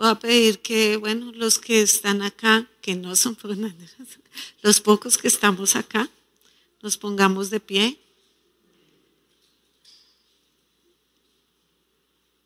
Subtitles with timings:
[0.00, 3.36] voy a pedir que, bueno, los que están acá, que no son
[4.62, 6.08] los pocos que estamos acá,
[6.80, 8.00] nos pongamos de pie.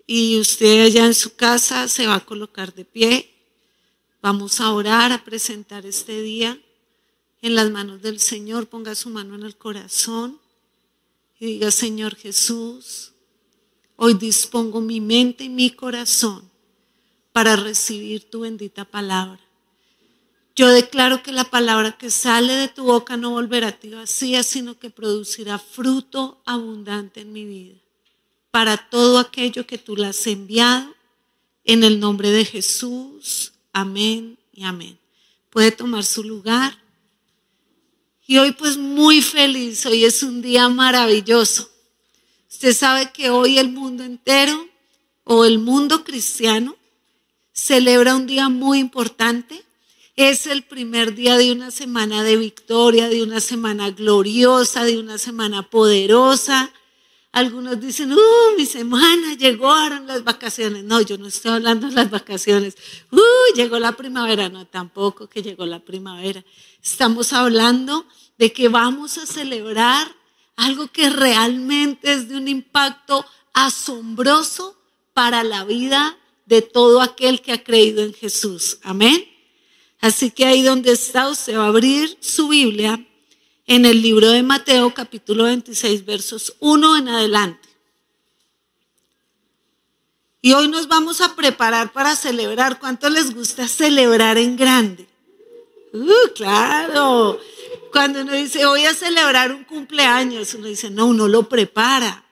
[0.05, 3.33] Y usted allá en su casa se va a colocar de pie.
[4.21, 6.61] Vamos a orar, a presentar este día
[7.41, 8.67] en las manos del Señor.
[8.67, 10.41] Ponga su mano en el corazón
[11.39, 13.13] y diga, Señor Jesús,
[13.95, 16.53] hoy dispongo mi mente y mi corazón
[17.35, 19.41] para recibir tu bendita palabra.
[20.55, 24.45] Yo declaro que la palabra que sale de tu boca no volverá a ti vacía,
[24.45, 27.75] sino que producirá fruto abundante en mi vida.
[28.53, 30.95] Para todo aquello que tú le has enviado,
[31.65, 33.53] en el nombre de Jesús.
[33.73, 34.97] Amén y amén.
[35.51, 36.79] Puede tomar su lugar.
[38.29, 41.69] Y hoy pues muy feliz, hoy es un día maravilloso.
[42.49, 44.69] Usted sabe que hoy el mundo entero
[45.25, 46.77] o el mundo cristiano
[47.55, 49.65] celebra un día muy importante.
[50.17, 55.19] Es el primer día de una semana de victoria, de una semana gloriosa, de una
[55.19, 56.71] semana poderosa.
[57.33, 60.85] Algunos dicen, uh, mi semana, llegaron las vacaciones.
[60.85, 62.77] No, yo no estoy hablando de las vacaciones.
[63.11, 64.49] Uh, llegó la primavera.
[64.49, 66.45] No, tampoco que llegó la primavera.
[66.81, 68.07] Estamos hablando
[68.39, 70.07] de que vamos a celebrar
[70.55, 74.77] algo que realmente es de un impacto asombroso
[75.13, 76.17] para la vida
[76.47, 78.79] de todo aquel que ha creído en Jesús.
[78.83, 79.25] Amén.
[80.01, 83.05] Así que ahí donde está, usted va a abrir su Biblia
[83.67, 87.69] en el libro de Mateo capítulo 26 versos 1 en adelante.
[90.43, 92.79] Y hoy nos vamos a preparar para celebrar.
[92.79, 95.07] ¿Cuánto les gusta celebrar en grande?
[95.95, 97.41] Uh, claro.
[97.91, 102.24] Cuando uno dice, voy a celebrar un cumpleaños, uno dice, no, uno lo prepara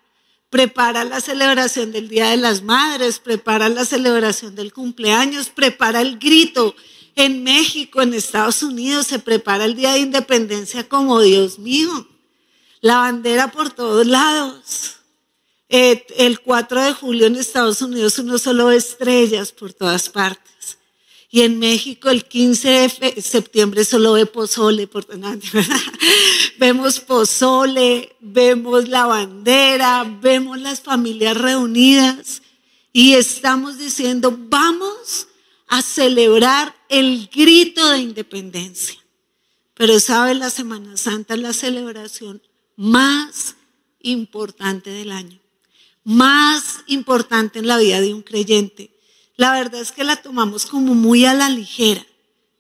[0.53, 6.19] prepara la celebración del Día de las Madres, prepara la celebración del cumpleaños, prepara el
[6.19, 6.77] grito.
[7.17, 12.07] En México, en Estados Unidos, se prepara el Día de Independencia como Dios mío.
[12.83, 14.97] La bandera por todos lados.
[15.71, 20.52] Eh, el 4 de julio en Estados Unidos uno solo ve estrellas por todas partes.
[21.35, 22.69] Y en México el 15
[23.01, 24.87] de septiembre solo ve pozole.
[24.87, 25.07] Por...
[26.59, 32.43] vemos pozole, vemos la bandera, vemos las familias reunidas
[32.93, 35.29] y estamos diciendo, vamos
[35.69, 39.01] a celebrar el grito de independencia.
[39.73, 42.43] Pero sabe, la Semana Santa es la celebración
[42.77, 43.57] más
[44.01, 45.41] importante del año,
[46.05, 48.92] más importante en la vida de un creyente
[49.37, 52.05] la verdad es que la tomamos como muy a la ligera.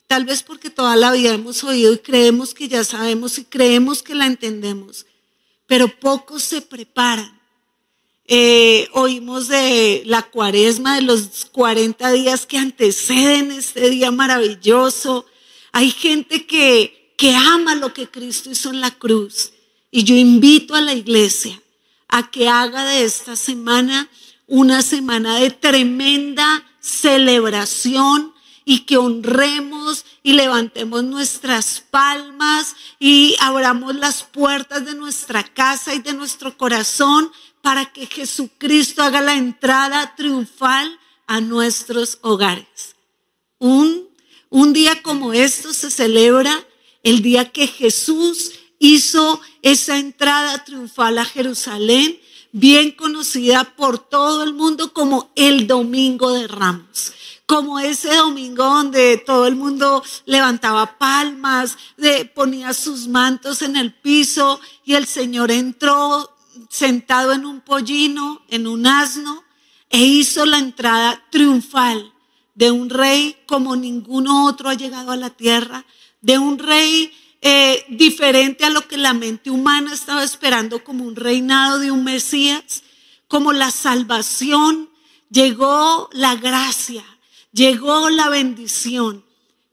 [0.06, 4.02] Tal vez porque toda la vida hemos oído y creemos que ya sabemos y creemos
[4.02, 5.06] que la entendemos,
[5.66, 7.40] pero pocos se preparan.
[8.26, 15.26] Eh, oímos de la cuaresma, de los 40 días que anteceden este día maravilloso.
[15.72, 19.52] Hay gente que, que ama lo que Cristo hizo en la cruz.
[19.90, 21.60] Y yo invito a la iglesia
[22.08, 24.08] a que haga de esta semana
[24.46, 28.32] una semana de tremenda celebración
[28.64, 36.00] y que honremos y levantemos nuestras palmas y abramos las puertas de nuestra casa y
[36.00, 37.30] de nuestro corazón
[37.60, 42.96] para que Jesucristo haga la entrada triunfal a nuestros hogares.
[43.58, 44.08] Un,
[44.50, 46.64] un día como esto se celebra
[47.02, 52.18] el día que Jesús hizo esa entrada triunfal a Jerusalén
[52.52, 57.12] bien conocida por todo el mundo como el Domingo de Ramos
[57.52, 61.76] como ese domingo donde todo el mundo levantaba palmas,
[62.34, 66.34] ponía sus mantos en el piso y el Señor entró
[66.70, 69.44] sentado en un pollino, en un asno,
[69.90, 72.14] e hizo la entrada triunfal
[72.54, 75.84] de un rey como ninguno otro ha llegado a la tierra,
[76.22, 77.12] de un rey
[77.44, 82.04] eh, diferente a lo que la mente humana estaba esperando como un reinado de un
[82.04, 82.84] Mesías,
[83.26, 84.90] como la salvación,
[85.28, 87.04] llegó la gracia,
[87.52, 89.24] llegó la bendición,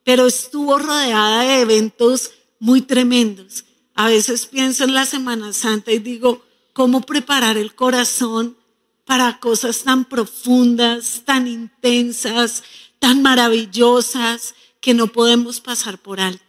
[0.04, 3.66] pero estuvo rodeada de eventos muy tremendos.
[3.94, 6.44] A veces pienso en la Semana Santa y digo,
[6.74, 8.58] ¿cómo preparar el corazón
[9.06, 12.64] para cosas tan profundas, tan intensas,
[12.98, 16.49] tan maravillosas que no podemos pasar por alto?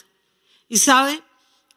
[0.71, 1.21] Y sabe,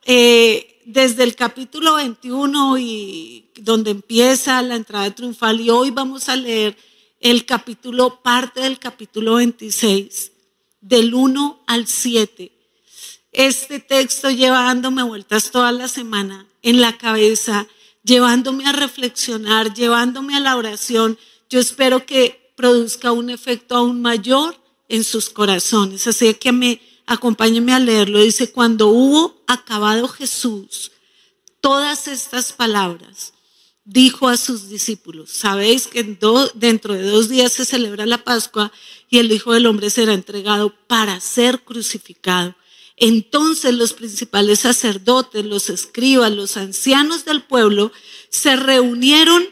[0.06, 6.36] eh, desde el capítulo 21 y donde empieza la entrada triunfal, y hoy vamos a
[6.36, 6.78] leer
[7.20, 10.32] el capítulo, parte del capítulo 26,
[10.80, 12.52] del 1 al 7.
[13.32, 17.66] Este texto llevándome vueltas toda la semana en la cabeza,
[18.04, 21.18] llevándome a reflexionar, llevándome a la oración.
[21.50, 24.56] Yo espero que produzca un efecto aún mayor
[24.88, 26.06] en sus corazones.
[26.06, 28.22] Así que me acompáñenme a leerlo.
[28.22, 30.92] Dice, cuando hubo acabado Jesús
[31.62, 33.34] todas estas palabras,
[33.86, 36.04] dijo a sus discípulos, sabéis que
[36.56, 38.72] dentro de dos días se celebra la Pascua
[39.10, 42.56] y el Hijo del Hombre será entregado para ser crucificado.
[42.96, 47.92] Entonces los principales sacerdotes, los escribas, los ancianos del pueblo
[48.30, 49.44] se reunieron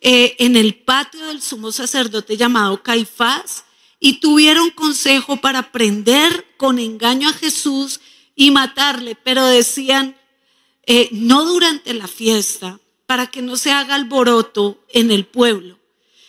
[0.00, 3.64] eh, en el patio del sumo sacerdote llamado Caifás
[4.04, 8.00] y tuvieron consejo para prender con engaño a Jesús
[8.34, 10.14] y matarle, pero decían,
[10.84, 15.78] eh, no durante la fiesta, para que no se haga alboroto en el pueblo.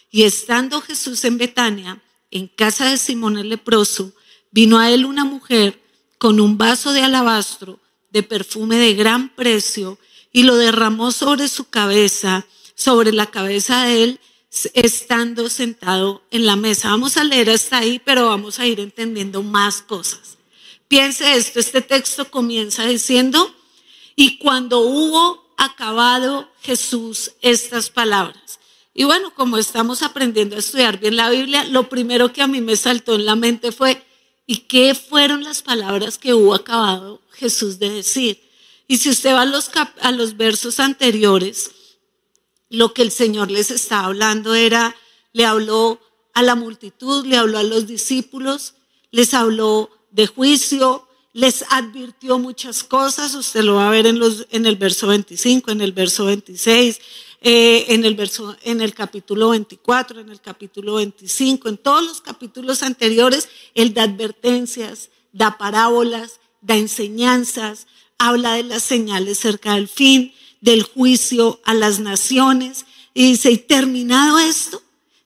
[0.10, 2.02] Y estando Jesús en Betania,
[2.32, 4.14] en casa de Simón el leproso,
[4.52, 5.84] vino a él una mujer
[6.18, 10.00] con un vaso de alabastro de perfume de gran precio
[10.32, 14.20] y lo derramó sobre su cabeza, sobre la cabeza de él,
[14.74, 16.90] estando sentado en la mesa.
[16.90, 20.38] Vamos a leer hasta ahí, pero vamos a ir entendiendo más cosas.
[20.88, 23.54] Piense esto, este texto comienza diciendo,
[24.16, 28.60] y cuando hubo acabado Jesús estas palabras.
[28.94, 32.62] Y bueno, como estamos aprendiendo a estudiar bien la Biblia, lo primero que a mí
[32.62, 34.02] me saltó en la mente fue,
[34.48, 38.42] ¿y qué fueron las palabras que hubo acabado Jesús de decir?
[38.88, 39.70] Y si usted va a los,
[40.02, 41.72] a versos anteriores,
[42.76, 44.96] lo que el Señor les estaba hablando era,
[45.34, 46.00] le habló
[46.34, 48.76] a la multitud, le habló a los discípulos,
[49.12, 54.48] les habló de juicio, les advirtió muchas cosas, usted lo va a ver en, los,
[54.52, 57.00] en el verso 25, en el verso 26,
[57.42, 62.22] eh, en, el verso, en el capítulo 24, en el capítulo 25, en todos los
[62.22, 67.88] capítulos anteriores, él da advertencias, da parábolas, da enseñanzas,
[68.18, 70.34] habla de las señales cerca del fin,
[70.66, 72.86] del juicio a las naciones.
[73.14, 74.82] Y dice, y terminado esto,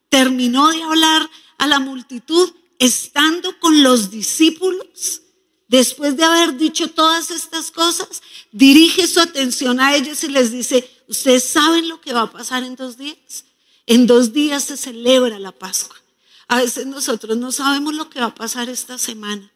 [0.09, 1.27] terminó de hablar
[1.57, 5.21] a la multitud estando con los discípulos.
[5.69, 8.21] Después de haber dicho todas estas cosas,
[8.51, 12.63] dirige su atención a ellos y les dice, ustedes saben lo que va a pasar
[12.63, 13.45] en dos días.
[13.85, 15.95] En dos días se celebra la Pascua.
[16.49, 19.49] A veces nosotros no sabemos lo que va a pasar esta semana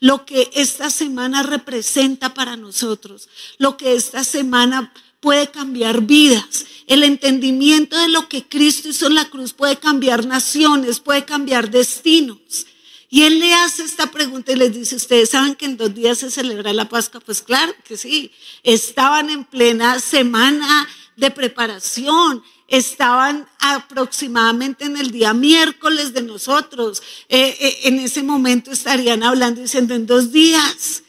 [0.00, 3.28] lo que esta semana representa para nosotros,
[3.58, 6.66] lo que esta semana puede cambiar vidas.
[6.86, 11.70] El entendimiento de lo que Cristo hizo en la cruz puede cambiar naciones, puede cambiar
[11.70, 12.66] destinos.
[13.10, 16.18] Y él le hace esta pregunta y les dice, ¿ustedes saben que en dos días
[16.18, 17.20] se celebra la Pascua?
[17.20, 18.30] Pues claro que sí.
[18.62, 20.86] Estaban en plena semana
[21.16, 22.42] de preparación.
[22.66, 27.02] Estaban aproximadamente en el día miércoles de nosotros.
[27.30, 31.02] Eh, eh, en ese momento estarían hablando diciendo, en dos días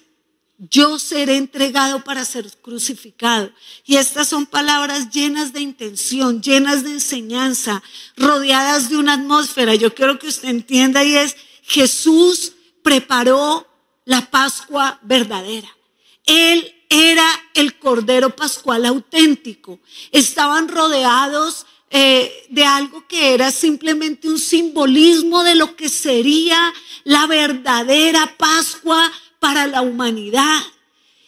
[0.59, 3.51] yo seré entregado para ser crucificado.
[3.85, 7.81] Y estas son palabras llenas de intención, llenas de enseñanza,
[8.17, 9.75] rodeadas de una atmósfera.
[9.75, 12.53] Yo quiero que usted entienda y es, Jesús
[12.83, 13.65] preparó
[14.03, 15.69] la Pascua verdadera.
[16.25, 19.79] Él era el Cordero Pascual auténtico.
[20.12, 26.73] Estaban rodeados eh, de algo que era simplemente un simbolismo de lo que sería
[27.03, 30.62] la verdadera Pascua para la humanidad.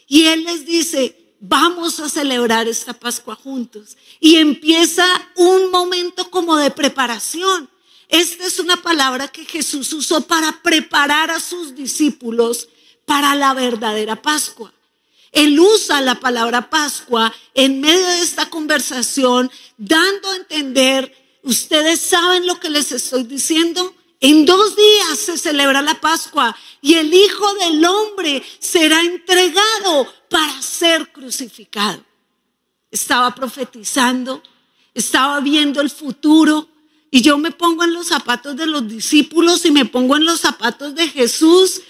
[0.07, 3.97] Y Él les dice, vamos a celebrar esta Pascua juntos.
[4.19, 5.05] Y empieza
[5.35, 7.69] un momento como de preparación.
[8.07, 12.67] Esta es una palabra que Jesús usó para preparar a sus discípulos
[13.05, 14.73] para la verdadera Pascua.
[15.31, 22.45] Él usa la palabra Pascua en medio de esta conversación, dando a entender, ustedes saben
[22.45, 27.53] lo que les estoy diciendo, en dos días se celebra la Pascua y el Hijo
[27.55, 32.05] del Hombre será entregado para ser crucificado.
[32.91, 34.43] Estaba profetizando,
[34.93, 36.69] estaba viendo el futuro
[37.09, 40.41] y yo me pongo en los zapatos de los discípulos y me pongo en los
[40.41, 41.81] zapatos de Jesús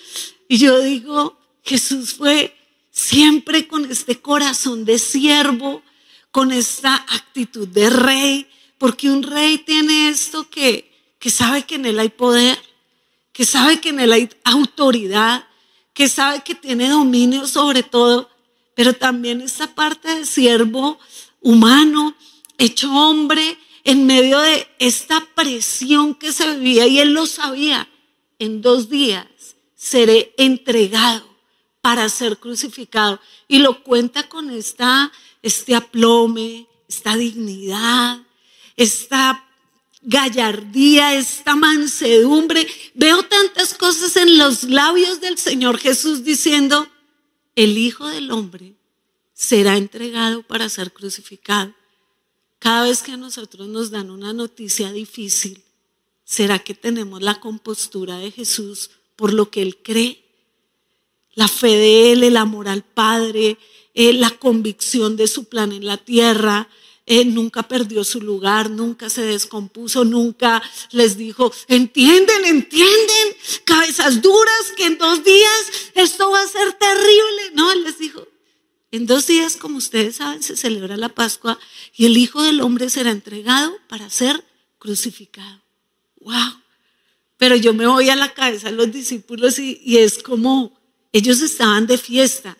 [0.48, 2.56] y yo digo, Jesús fue
[2.92, 5.84] siempre con este corazón de siervo,
[6.32, 8.48] con esta actitud de rey,
[8.78, 10.91] porque un rey tiene esto que
[11.22, 12.58] que sabe que en Él hay poder,
[13.32, 15.48] que sabe que en Él hay autoridad,
[15.94, 18.28] que sabe que tiene dominio sobre todo,
[18.74, 20.98] pero también esta parte de siervo
[21.40, 22.16] humano,
[22.58, 27.88] hecho hombre, en medio de esta presión que se vivía y Él lo sabía,
[28.40, 29.28] en dos días
[29.76, 31.24] seré entregado
[31.82, 33.20] para ser crucificado.
[33.48, 35.12] Y lo cuenta con esta,
[35.44, 38.22] este aplome, esta dignidad,
[38.76, 39.51] esta
[40.02, 42.68] gallardía, esta mansedumbre.
[42.94, 46.88] Veo tantas cosas en los labios del Señor Jesús diciendo,
[47.56, 48.76] el Hijo del Hombre
[49.34, 51.74] será entregado para ser crucificado.
[52.60, 55.64] Cada vez que a nosotros nos dan una noticia difícil,
[56.32, 60.24] ¿Será que tenemos la compostura de Jesús por lo que Él cree?
[61.34, 63.58] La fe de Él, el amor al Padre,
[63.94, 66.70] eh, la convicción de su plan en la tierra,
[67.20, 74.72] él nunca perdió su lugar, nunca se descompuso, nunca les dijo, entienden, entienden, cabezas duras,
[74.78, 77.52] que en dos días esto va a ser terrible.
[77.54, 78.26] No, él les dijo,
[78.92, 81.60] en dos días, como ustedes saben, se celebra la Pascua
[81.96, 84.46] y el Hijo del Hombre será entregado para ser
[84.80, 85.62] crucificado.
[86.22, 86.62] ¡Wow!
[87.38, 90.80] Pero yo me voy a la cabeza de los discípulos y es como
[91.12, 92.58] ellos estaban de fiesta,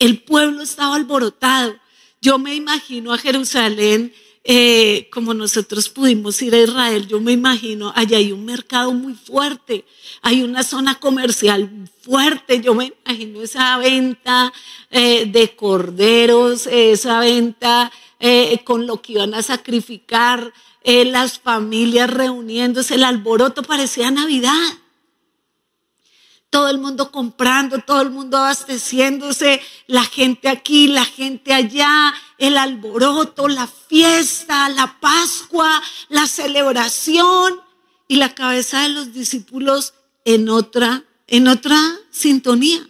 [0.00, 1.78] el pueblo estaba alborotado,
[2.22, 4.14] yo me imagino a Jerusalén
[4.44, 9.14] eh, como nosotros pudimos ir a Israel, yo me imagino, allá hay un mercado muy
[9.14, 9.84] fuerte,
[10.20, 14.52] hay una zona comercial fuerte, yo me imagino esa venta
[14.90, 20.52] eh, de corderos, esa venta eh, con lo que iban a sacrificar,
[20.84, 24.81] las familias reuniéndose, el alboroto parecía Navidad
[26.52, 32.58] todo el mundo comprando, todo el mundo abasteciéndose, la gente aquí, la gente allá, el
[32.58, 37.58] alboroto, la fiesta, la Pascua, la celebración
[38.06, 39.94] y la cabeza de los discípulos
[40.26, 42.86] en otra, en otra sintonía.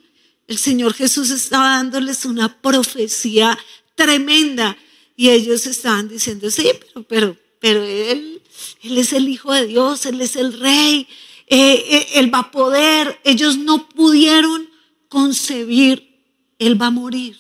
[0.49, 3.57] El Señor Jesús estaba dándoles una profecía
[3.95, 4.76] tremenda
[5.14, 8.42] y ellos estaban diciendo, sí, pero, pero, pero Él,
[8.83, 11.07] Él es el Hijo de Dios, Él es el Rey,
[11.54, 13.21] eh, eh, Él va a poder.
[13.25, 14.71] Ellos no pudieron
[15.11, 16.18] concebir,
[16.59, 17.38] Él va a morir.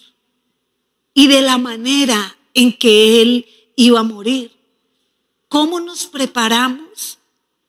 [1.14, 4.52] Y de la manera en que Él iba a morir.
[5.48, 7.18] ¿Cómo nos preparamos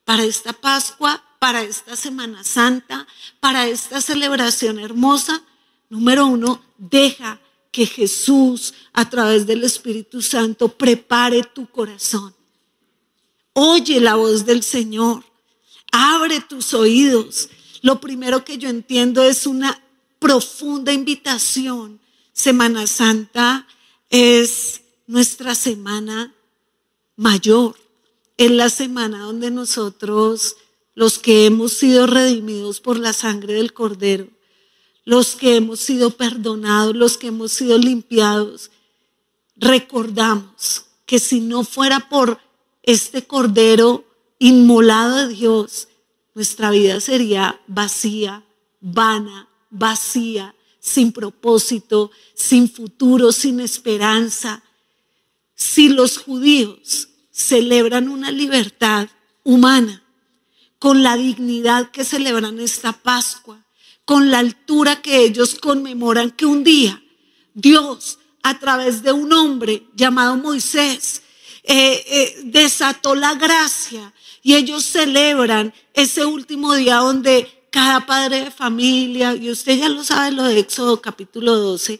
[0.04, 3.08] para esta Pascua, para esta Semana Santa,
[3.40, 5.42] para esta celebración hermosa?
[5.90, 7.40] Número uno, deja
[7.72, 12.36] que Jesús a través del Espíritu Santo prepare tu corazón.
[13.54, 15.24] Oye la voz del Señor.
[15.96, 17.50] Abre tus oídos.
[17.84, 19.80] Lo primero que yo entiendo es una
[20.18, 22.00] profunda invitación.
[22.34, 23.68] Semana Santa
[24.10, 26.34] es nuestra semana
[27.16, 27.76] mayor.
[28.38, 30.56] Es la semana donde nosotros,
[30.96, 34.28] los que hemos sido redimidos por la sangre del Cordero,
[35.06, 38.72] los que hemos sido perdonados, los que hemos sido limpiados,
[39.56, 42.40] recordamos que si no fuera por
[42.82, 44.06] este Cordero,
[44.44, 45.88] inmolado de Dios,
[46.36, 48.44] nuestra vida sería vacía,
[48.82, 54.62] vana, vacía, sin propósito, sin futuro, sin esperanza.
[55.56, 59.08] Si los judíos celebran una libertad
[59.46, 60.04] humana,
[60.78, 63.66] con la dignidad que celebran esta Pascua,
[64.04, 67.02] con la altura que ellos conmemoran que un día
[67.54, 71.22] Dios, a través de un hombre llamado Moisés,
[71.64, 78.52] eh, eh, desató la gracia y ellos celebran ese último día donde cada padre de
[78.52, 82.00] familia, y usted ya lo sabe, lo de Éxodo capítulo 12,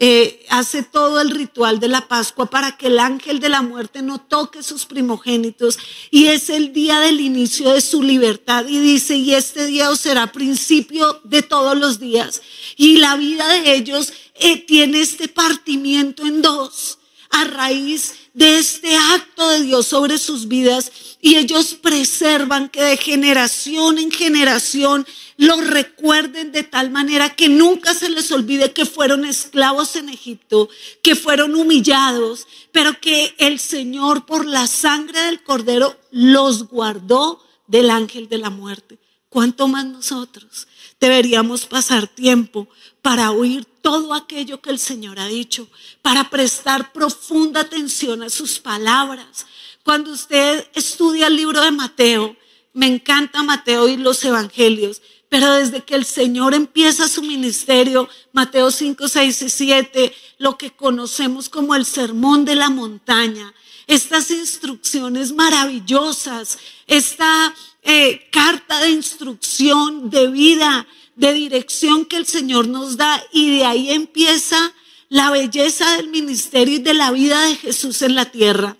[0.00, 4.00] eh, hace todo el ritual de la Pascua para que el ángel de la muerte
[4.00, 5.76] no toque sus primogénitos.
[6.12, 8.64] Y es el día del inicio de su libertad.
[8.68, 12.42] Y dice, y este día será principio de todos los días.
[12.76, 16.98] Y la vida de ellos eh, tiene este partimiento en dos
[17.30, 22.96] a raíz de este acto de Dios sobre sus vidas y ellos preservan que de
[22.96, 25.04] generación en generación
[25.36, 30.68] lo recuerden de tal manera que nunca se les olvide que fueron esclavos en Egipto,
[31.02, 37.90] que fueron humillados, pero que el Señor por la sangre del cordero los guardó del
[37.90, 39.00] ángel de la muerte.
[39.28, 40.68] ¿Cuánto más nosotros
[41.00, 42.68] deberíamos pasar tiempo
[43.02, 45.68] para oír todo aquello que el Señor ha dicho,
[46.02, 49.46] para prestar profunda atención a sus palabras.
[49.82, 52.36] Cuando usted estudia el libro de Mateo,
[52.74, 58.70] me encanta Mateo y los evangelios, pero desde que el Señor empieza su ministerio, Mateo
[58.70, 63.54] 5, 6 y 7, lo que conocemos como el sermón de la montaña,
[63.88, 72.68] estas instrucciones maravillosas, esta eh, carta de instrucción de vida, de dirección que el Señor
[72.68, 74.72] nos da y de ahí empieza
[75.08, 78.76] la belleza del ministerio y de la vida de Jesús en la tierra,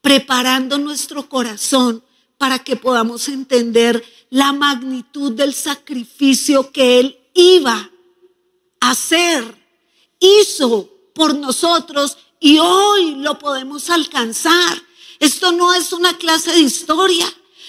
[0.00, 2.02] preparando nuestro corazón
[2.38, 7.88] para que podamos entender la magnitud del sacrificio que Él iba
[8.80, 9.44] a hacer,
[10.18, 14.82] hizo por nosotros y hoy lo podemos alcanzar.
[15.20, 17.26] Esto no es una clase de historia.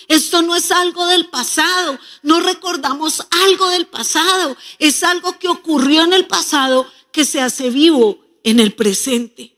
[0.08, 6.04] Esto no es algo del pasado, no recordamos algo del pasado, es algo que ocurrió
[6.04, 9.56] en el pasado que se hace vivo en el presente.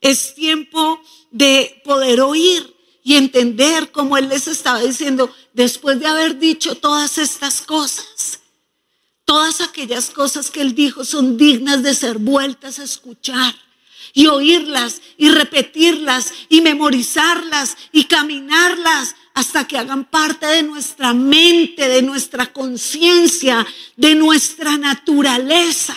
[0.00, 1.00] Es tiempo
[1.32, 7.18] de poder oír y entender cómo Él les estaba diciendo, después de haber dicho todas
[7.18, 8.40] estas cosas,
[9.24, 13.56] todas aquellas cosas que Él dijo son dignas de ser vueltas a escuchar
[14.16, 21.86] y oírlas y repetirlas y memorizarlas y caminarlas hasta que hagan parte de nuestra mente,
[21.86, 25.94] de nuestra conciencia, de nuestra naturaleza.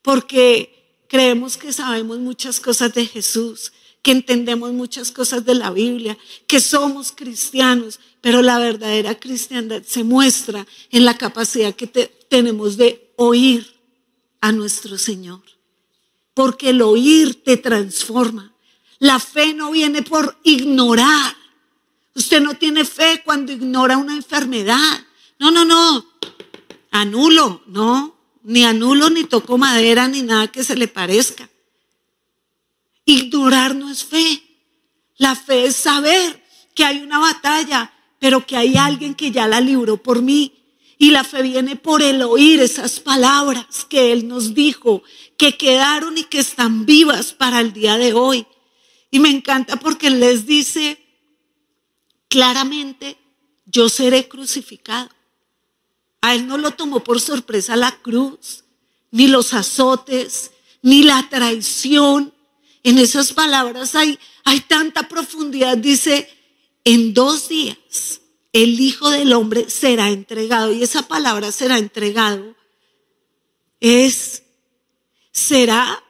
[0.00, 6.16] Porque creemos que sabemos muchas cosas de Jesús, que entendemos muchas cosas de la Biblia,
[6.46, 13.12] que somos cristianos, pero la verdadera cristiandad se muestra en la capacidad que tenemos de
[13.16, 13.70] oír
[14.40, 15.53] a nuestro Señor.
[16.34, 18.52] Porque el oír te transforma.
[18.98, 21.36] La fe no viene por ignorar.
[22.14, 25.04] Usted no tiene fe cuando ignora una enfermedad.
[25.38, 26.06] No, no, no.
[26.90, 28.16] Anulo, no.
[28.42, 31.48] Ni anulo, ni toco madera, ni nada que se le parezca.
[33.04, 34.42] Ignorar no es fe.
[35.16, 36.42] La fe es saber
[36.74, 40.63] que hay una batalla, pero que hay alguien que ya la libró por mí.
[41.04, 45.02] Y la fe viene por el oír esas palabras que Él nos dijo,
[45.36, 48.46] que quedaron y que están vivas para el día de hoy.
[49.10, 50.98] Y me encanta porque les dice
[52.28, 53.18] claramente,
[53.66, 55.10] yo seré crucificado.
[56.22, 58.64] A Él no lo tomó por sorpresa la cruz,
[59.10, 62.32] ni los azotes, ni la traición,
[62.82, 65.76] en esas palabras hay, hay tanta profundidad.
[65.76, 66.30] Dice,
[66.82, 68.22] en dos días
[68.54, 70.72] el Hijo del Hombre será entregado.
[70.72, 72.54] Y esa palabra será entregado
[73.84, 74.42] es,
[75.30, 76.02] será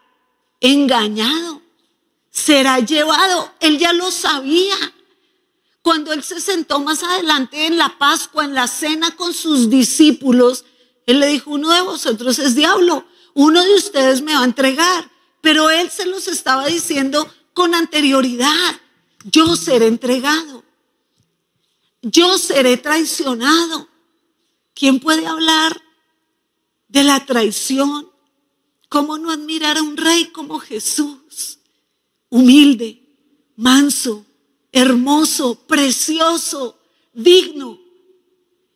[0.60, 1.60] engañado,
[2.30, 3.52] será llevado.
[3.58, 4.76] Él ya lo sabía.
[5.82, 10.64] Cuando él se sentó más adelante en la Pascua, en la cena con sus discípulos,
[11.04, 15.10] él le dijo, uno de vosotros es diablo, uno de ustedes me va a entregar.
[15.40, 18.80] Pero él se los estaba diciendo con anterioridad.
[19.24, 20.62] Yo seré entregado.
[22.04, 23.88] Yo seré traicionado.
[24.74, 25.80] ¿Quién puede hablar
[26.88, 28.10] de la traición?
[28.90, 31.58] ¿Cómo no admirar a un rey como Jesús?
[32.28, 33.00] Humilde,
[33.56, 34.26] manso,
[34.70, 36.78] hermoso, precioso,
[37.14, 37.80] digno.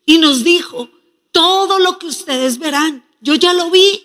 [0.06, 0.88] Y nos dijo,
[1.30, 4.04] todo lo que ustedes verán, yo ya lo vi.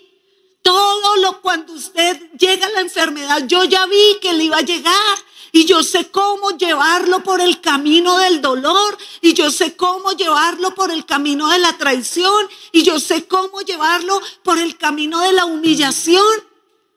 [0.61, 4.61] Todo lo cuando usted llega a la enfermedad, yo ya vi que le iba a
[4.61, 5.17] llegar
[5.55, 10.73] y yo sé cómo llevarlo por el camino del dolor y yo sé cómo llevarlo
[10.73, 15.31] por el camino de la traición y yo sé cómo llevarlo por el camino de
[15.31, 16.25] la humillación,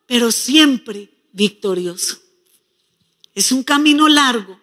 [0.07, 2.16] pero siempre victorioso.
[3.35, 4.59] Es un camino largo,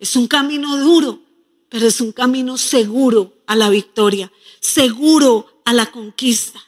[0.00, 1.22] es un camino duro,
[1.68, 6.60] pero es un camino seguro a la victoria, seguro a la conquista.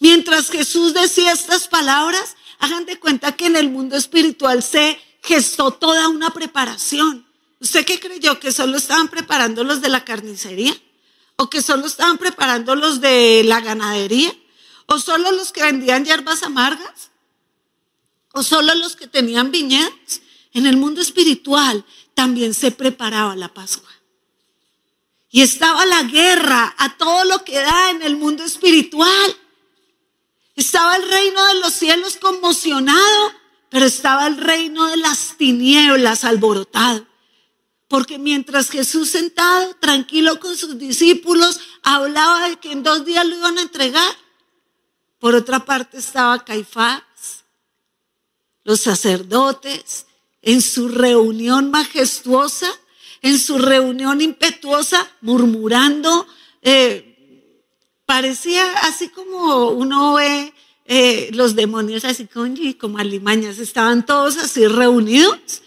[0.00, 5.72] Mientras Jesús decía estas palabras, hagan de cuenta que en el mundo espiritual se gestó
[5.72, 7.26] toda una preparación.
[7.60, 8.38] ¿Usted qué creyó?
[8.38, 10.76] ¿Que solo estaban preparando los de la carnicería?
[11.36, 14.32] ¿O que solo estaban preparando los de la ganadería?
[14.86, 17.10] ¿O solo los que vendían hierbas amargas?
[18.32, 20.22] ¿O solo los que tenían viñedos?
[20.52, 23.90] En el mundo espiritual también se preparaba la Pascua.
[25.30, 29.36] Y estaba la guerra a todo lo que da en el mundo espiritual.
[30.56, 33.32] Estaba el reino de los cielos conmocionado,
[33.70, 37.06] pero estaba el reino de las tinieblas alborotado.
[37.88, 43.36] Porque mientras Jesús sentado, tranquilo con sus discípulos, hablaba de que en dos días lo
[43.36, 44.12] iban a entregar.
[45.18, 47.02] Por otra parte estaba Caifás,
[48.62, 50.06] los sacerdotes,
[50.42, 52.68] en su reunión majestuosa,
[53.22, 56.26] en su reunión impetuosa, murmurando,
[56.62, 57.08] eh,
[58.06, 60.54] parecía así como uno ve
[60.90, 65.60] eh, los demonios así como, como alimañas, estaban todos así reunidos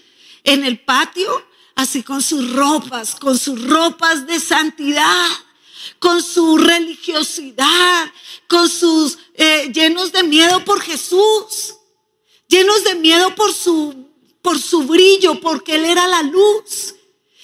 [0.43, 5.27] en el patio, así con sus ropas, con sus ropas de santidad,
[5.99, 8.12] con su religiosidad,
[8.47, 11.75] con sus eh, llenos de miedo por Jesús,
[12.47, 14.07] llenos de miedo por su,
[14.41, 16.95] por su brillo, porque Él era la luz.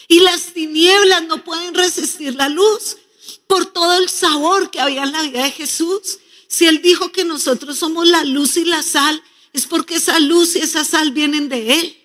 [0.07, 2.97] Y las tinieblas no pueden resistir la luz
[3.45, 6.17] por todo el sabor que había en la vida de Jesús.
[6.47, 9.21] Si Él dijo que nosotros somos la luz y la sal,
[9.53, 11.97] es porque esa luz y esa sal vienen de Él.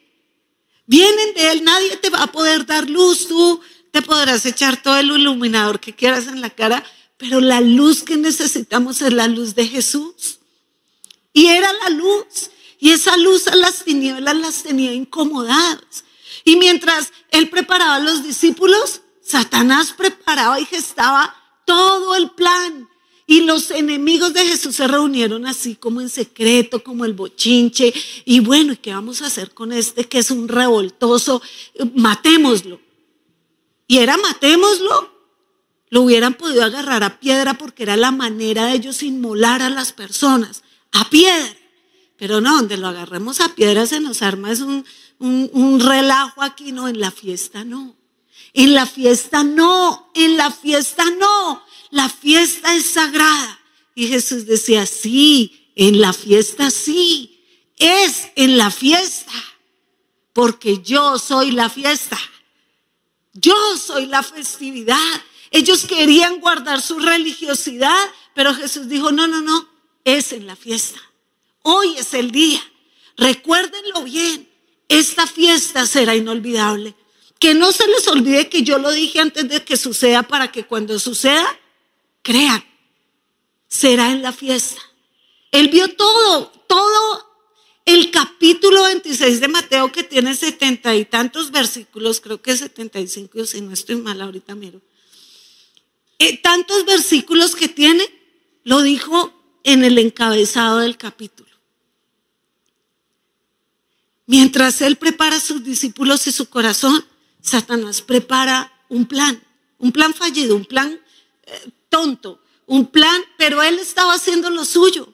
[0.86, 3.60] Vienen de Él, nadie te va a poder dar luz, tú
[3.92, 6.84] te podrás echar todo el iluminador que quieras en la cara,
[7.18, 10.38] pero la luz que necesitamos es la luz de Jesús.
[11.32, 16.04] Y era la luz, y esa luz a las tinieblas las tenía incomodadas.
[16.44, 22.88] Y mientras Él preparaba a los discípulos, Satanás preparaba y gestaba todo el plan.
[23.32, 27.90] Y los enemigos de Jesús se reunieron así como en secreto, como el bochinche.
[28.26, 31.40] Y bueno, ¿y qué vamos a hacer con este que es un revoltoso?
[31.94, 32.78] Matémoslo.
[33.86, 35.10] Y era matémoslo.
[35.88, 39.94] Lo hubieran podido agarrar a piedra porque era la manera de ellos inmolar a las
[39.94, 40.62] personas.
[40.92, 41.56] A piedra.
[42.18, 44.84] Pero no, donde lo agarremos a piedra se nos arma es un,
[45.18, 47.96] un relajo aquí, no, en la fiesta no.
[48.52, 51.62] En la fiesta no, en la fiesta no.
[51.92, 53.60] La fiesta es sagrada.
[53.94, 57.44] Y Jesús decía, sí, en la fiesta sí.
[57.76, 59.32] Es en la fiesta.
[60.32, 62.18] Porque yo soy la fiesta.
[63.34, 64.96] Yo soy la festividad.
[65.50, 69.68] Ellos querían guardar su religiosidad, pero Jesús dijo, no, no, no,
[70.02, 70.98] es en la fiesta.
[71.60, 72.62] Hoy es el día.
[73.18, 74.48] Recuérdenlo bien.
[74.88, 76.94] Esta fiesta será inolvidable.
[77.38, 80.64] Que no se les olvide que yo lo dije antes de que suceda para que
[80.64, 81.58] cuando suceda,
[82.22, 82.64] crean.
[83.68, 84.80] Será en la fiesta.
[85.50, 87.32] Él vio todo, todo
[87.84, 93.60] el capítulo 26 de Mateo que tiene setenta y tantos versículos, creo que 75, si
[93.60, 94.80] no estoy mal ahorita miro.
[96.18, 98.08] Eh, tantos versículos que tiene,
[98.64, 99.32] lo dijo
[99.64, 101.50] en el encabezado del capítulo.
[104.26, 107.04] Mientras él prepara a sus discípulos y su corazón,
[107.40, 109.42] Satanás prepara un plan,
[109.78, 111.00] un plan fallido, un plan
[111.44, 115.12] eh, tonto, un plan, pero él estaba haciendo lo suyo.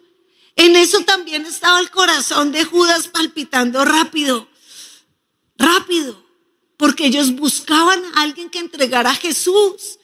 [0.55, 4.49] En eso también estaba el corazón de Judas palpitando rápido,
[5.57, 6.25] rápido,
[6.77, 9.99] porque ellos buscaban a alguien que entregara a Jesús.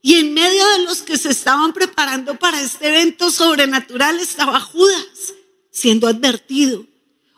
[0.00, 5.34] Y en medio de los que se estaban preparando para este evento sobrenatural estaba Judas
[5.70, 6.86] siendo advertido,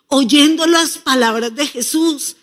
[0.06, 2.36] oyendo las palabras de Jesús,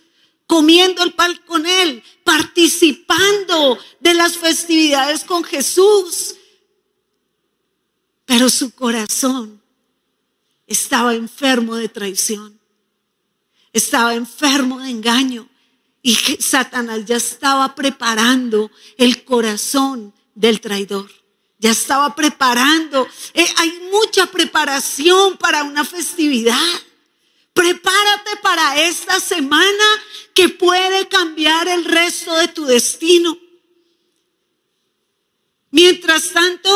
[0.48, 6.36] comiendo el pan con Él, participando de las festividades con Jesús.
[8.26, 9.62] Pero su corazón
[10.68, 12.60] estaba enfermo de traición,
[13.72, 15.50] estaba enfermo de engaño.
[16.02, 21.10] Y Satanás ya estaba preparando el corazón del traidor.
[21.58, 23.08] Ya estaba preparando.
[23.34, 26.62] Eh, hay mucha preparación para una festividad.
[27.56, 29.86] Prepárate para esta semana
[30.34, 33.38] que puede cambiar el resto de tu destino.
[35.72, 36.70] Mientras tanto,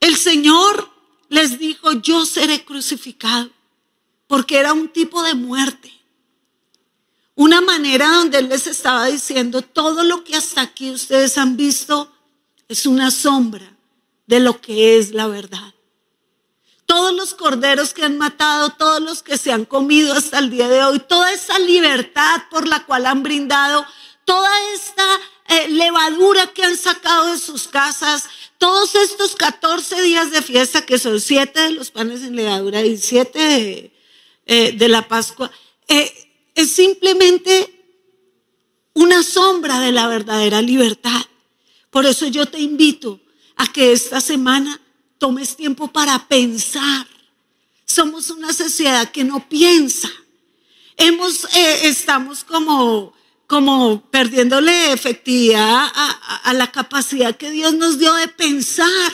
[0.00, 0.90] el Señor
[1.28, 3.50] les dijo, yo seré crucificado,
[4.26, 5.92] porque era un tipo de muerte.
[7.34, 12.10] Una manera donde Él les estaba diciendo, todo lo que hasta aquí ustedes han visto
[12.68, 13.76] es una sombra
[14.26, 15.74] de lo que es la verdad
[16.90, 20.66] todos los corderos que han matado, todos los que se han comido hasta el día
[20.66, 23.86] de hoy, toda esa libertad por la cual han brindado,
[24.24, 25.04] toda esta
[25.50, 28.24] eh, levadura que han sacado de sus casas,
[28.58, 32.96] todos estos 14 días de fiesta, que son 7 de los panes en levadura y
[32.96, 33.94] 7 de,
[34.46, 35.48] eh, de, la Pascua,
[35.86, 36.12] eh,
[36.56, 37.72] es simplemente
[38.94, 41.22] una sombra de la verdadera libertad.
[41.90, 43.20] Por eso yo te invito
[43.54, 44.80] a que esta semana
[45.20, 47.06] tomes tiempo para pensar.
[47.84, 50.10] Somos una sociedad que no piensa.
[50.96, 53.12] Hemos, eh, estamos como,
[53.46, 59.12] como perdiéndole efectividad a, la capacidad que Dios nos dio de pensar.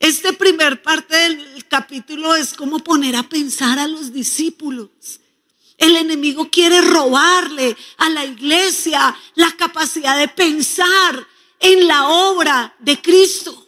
[0.00, 4.90] Este primer parte del capítulo es como poner a pensar a los discípulos.
[5.76, 11.24] El enemigo quiere robarle a la iglesia la capacidad de pensar
[11.60, 13.67] en la obra de Cristo.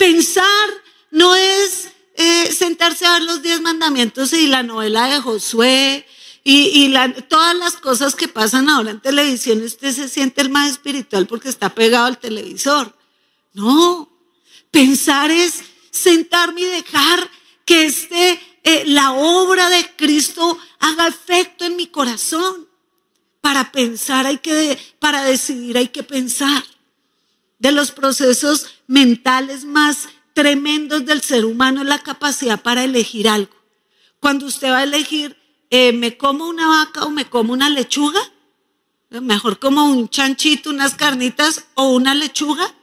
[0.00, 0.70] Pensar
[1.10, 6.06] no es eh, sentarse a ver los diez mandamientos y la novela de Josué
[6.42, 6.90] y,
[7.28, 9.62] todas las cosas que pasan ahora en televisión.
[9.62, 12.96] Usted se siente el más espiritual porque está pegado al televisor.
[13.52, 14.10] No,
[14.70, 17.30] pensar es sentarme y dejar
[17.66, 22.70] que este, eh, la obra de Cristo haga efecto en mi corazón.
[23.42, 26.64] Para pensar hay que, para decidir hay que pensar
[27.60, 33.54] de los procesos mentales más tremendos del ser humano es la capacidad para elegir algo.
[34.18, 35.36] Cuando usted va a elegir,
[35.70, 38.20] eh, ¿me como una vaca o me como una lechuga?
[39.10, 42.74] Mejor como un chanchito, unas carnitas o una lechuga.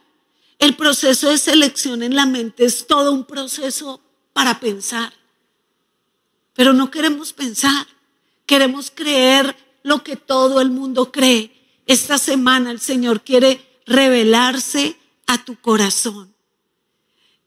[0.59, 4.01] El proceso de selección en la mente es todo un proceso
[4.33, 5.11] para pensar.
[6.53, 7.87] Pero no queremos pensar,
[8.45, 11.53] queremos creer lo que todo el mundo cree.
[11.87, 14.95] Esta semana el Señor quiere revelarse
[15.25, 16.33] a tu corazón.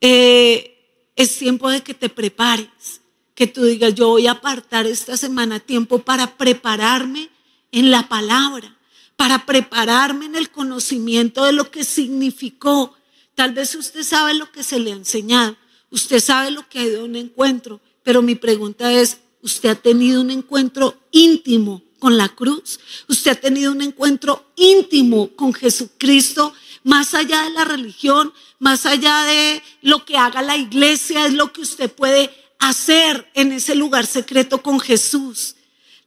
[0.00, 3.00] Eh, es tiempo de que te prepares,
[3.34, 7.30] que tú digas, yo voy a apartar esta semana tiempo para prepararme
[7.70, 8.76] en la palabra,
[9.16, 12.96] para prepararme en el conocimiento de lo que significó
[13.40, 15.56] Tal vez usted sabe lo que se le ha enseñado,
[15.88, 19.74] usted sabe lo que ha ido a un encuentro, pero mi pregunta es, ¿usted ha
[19.76, 22.80] tenido un encuentro íntimo con la cruz?
[23.08, 26.52] ¿Usted ha tenido un encuentro íntimo con Jesucristo?
[26.82, 31.52] Más allá de la religión, más allá de lo que haga la iglesia, es lo
[31.52, 35.54] que usted puede hacer en ese lugar secreto con Jesús.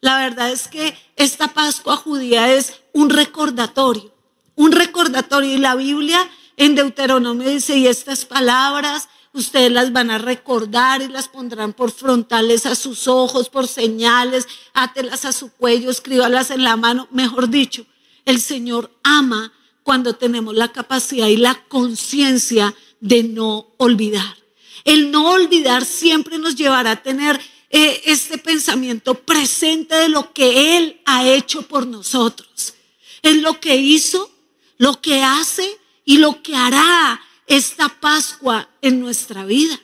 [0.01, 4.13] La verdad es que esta Pascua judía es un recordatorio,
[4.55, 5.53] un recordatorio.
[5.53, 11.07] Y la Biblia en Deuteronomio dice, y estas palabras ustedes las van a recordar y
[11.07, 16.63] las pondrán por frontales a sus ojos, por señales, átelas a su cuello, escríbalas en
[16.63, 17.07] la mano.
[17.11, 17.85] Mejor dicho,
[18.25, 24.37] el Señor ama cuando tenemos la capacidad y la conciencia de no olvidar.
[24.85, 30.77] El no olvidar siempre nos llevará a tener eh, este pensamiento presente de lo que
[30.77, 32.75] Él ha hecho por nosotros.
[33.21, 34.29] Es lo que hizo,
[34.77, 39.79] lo que hace y lo que hará esta Pascua en nuestra vida.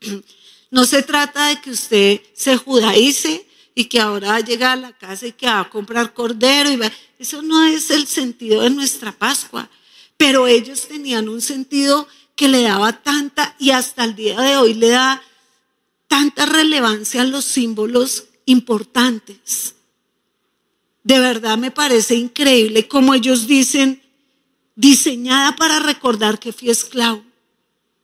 [0.72, 5.26] No se trata de que usted se judaice y que ahora llega a la casa
[5.26, 6.70] y que va a comprar cordero.
[6.70, 6.92] Y va.
[7.18, 9.68] Eso no es el sentido de nuestra Pascua.
[10.16, 12.06] Pero ellos tenían un sentido
[12.36, 15.20] que le daba tanta y hasta el día de hoy le da
[16.06, 19.74] tanta relevancia a los símbolos importantes.
[21.02, 23.99] De verdad me parece increíble como ellos dicen,
[24.80, 27.22] diseñada para recordar que fui esclavo.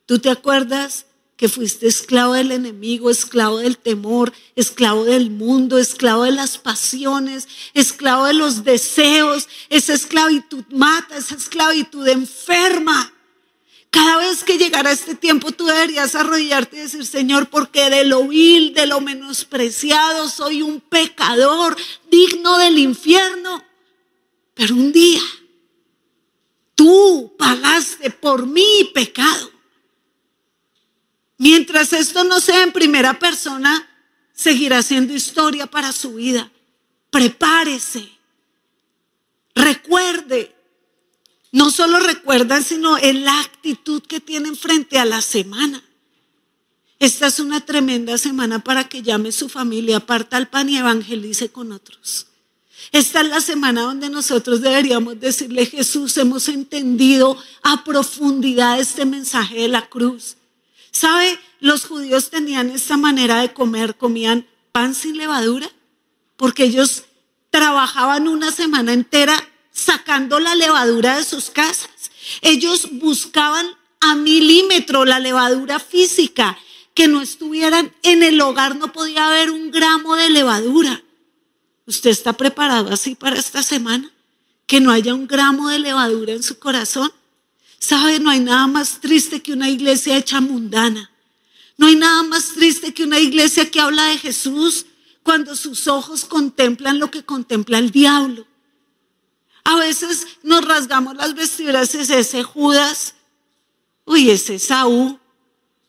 [0.05, 6.25] ¿Tú te acuerdas que fuiste esclavo del enemigo, esclavo del temor, esclavo del mundo, esclavo
[6.25, 9.49] de las pasiones, esclavo de los deseos?
[9.71, 13.11] Esa esclavitud mata, esa esclavitud enferma.
[13.89, 18.29] Cada vez que llegara este tiempo tú deberías arrodillarte y decir, Señor, porque de lo
[18.29, 21.75] vil, de lo menospreciado, soy un pecador
[22.11, 23.65] digno del infierno.
[24.55, 25.23] Pero un día
[28.21, 29.51] por mi pecado.
[31.39, 33.89] Mientras esto no sea en primera persona,
[34.33, 36.51] seguirá siendo historia para su vida.
[37.11, 38.11] Prepárese.
[39.55, 40.55] Recuerde.
[41.53, 45.83] No solo recuerdan, sino en la actitud que tienen frente a la semana.
[46.99, 51.51] Esta es una tremenda semana para que llame su familia, parta al pan y evangelice
[51.51, 52.27] con otros.
[52.93, 59.63] Esta es la semana donde nosotros deberíamos decirle, Jesús, hemos entendido a profundidad este mensaje
[59.63, 60.37] de la cruz.
[60.91, 61.39] ¿Sabe?
[61.61, 65.69] Los judíos tenían esta manera de comer, comían pan sin levadura,
[66.37, 67.05] porque ellos
[67.51, 69.37] trabajaban una semana entera
[69.73, 71.91] sacando la levadura de sus casas.
[72.41, 73.67] Ellos buscaban
[74.01, 76.59] a milímetro la levadura física,
[76.95, 81.03] que no estuvieran en el hogar, no podía haber un gramo de levadura.
[81.87, 84.11] ¿Usted está preparado así para esta semana?
[84.67, 87.13] Que no haya un gramo de levadura en su corazón.
[87.79, 88.19] ¿Sabe?
[88.19, 91.11] No hay nada más triste que una iglesia hecha mundana.
[91.77, 94.87] No hay nada más triste que una iglesia que habla de Jesús
[95.23, 98.47] cuando sus ojos contemplan lo que contempla el diablo.
[99.65, 103.15] A veces nos rasgamos las vestiduras, es ese Judas,
[104.05, 105.19] uy, ese Saúl.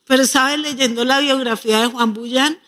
[0.04, 2.58] Pero sabe, leyendo la biografía de Juan Bullán,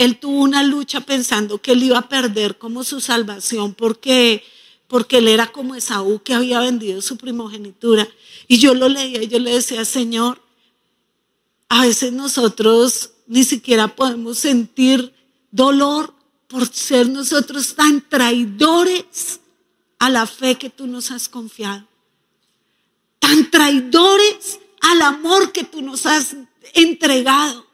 [0.00, 4.42] él tuvo una lucha pensando que él iba a perder como su salvación porque,
[4.88, 8.08] porque él era como Esaú que había vendido su primogenitura.
[8.48, 10.40] Y yo lo leía y yo le decía, Señor,
[11.68, 15.12] a veces nosotros ni siquiera podemos sentir
[15.50, 16.14] dolor
[16.48, 19.40] por ser nosotros tan traidores
[19.98, 21.86] a la fe que tú nos has confiado.
[23.18, 26.36] Tan traidores al amor que tú nos has
[26.72, 27.69] entregado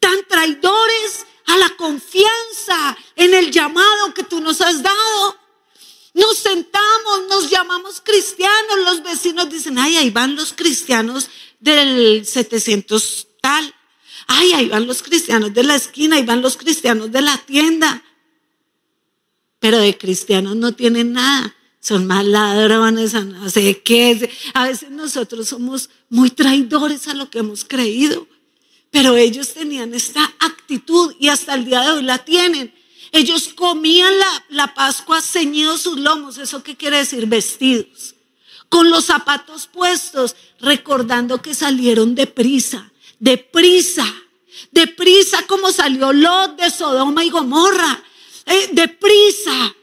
[0.00, 5.36] tan traidores a la confianza en el llamado que tú nos has dado.
[6.14, 11.30] Nos sentamos, nos llamamos cristianos, los vecinos dicen, ay, ahí van los cristianos
[11.60, 13.74] del 700 tal.
[14.26, 18.02] Ay, ahí van los cristianos de la esquina, ahí van los cristianos de la tienda.
[19.58, 21.54] Pero de cristianos no tienen nada.
[21.80, 24.30] Son más ladrones, no sé qué.
[24.54, 28.26] A veces nosotros somos muy traidores a lo que hemos creído.
[28.90, 32.74] Pero ellos tenían esta actitud y hasta el día de hoy la tienen.
[33.12, 34.12] Ellos comían
[34.50, 37.26] la, Pascua ceñidos sus lomos, ¿eso qué quiere decir?
[37.26, 38.14] Vestidos.
[38.68, 44.06] Con los zapatos puestos, recordando que salieron de prisa, de prisa,
[44.72, 48.02] de prisa como salió Lot de Sodoma y Gomorra,
[48.44, 49.74] eh, de prisa,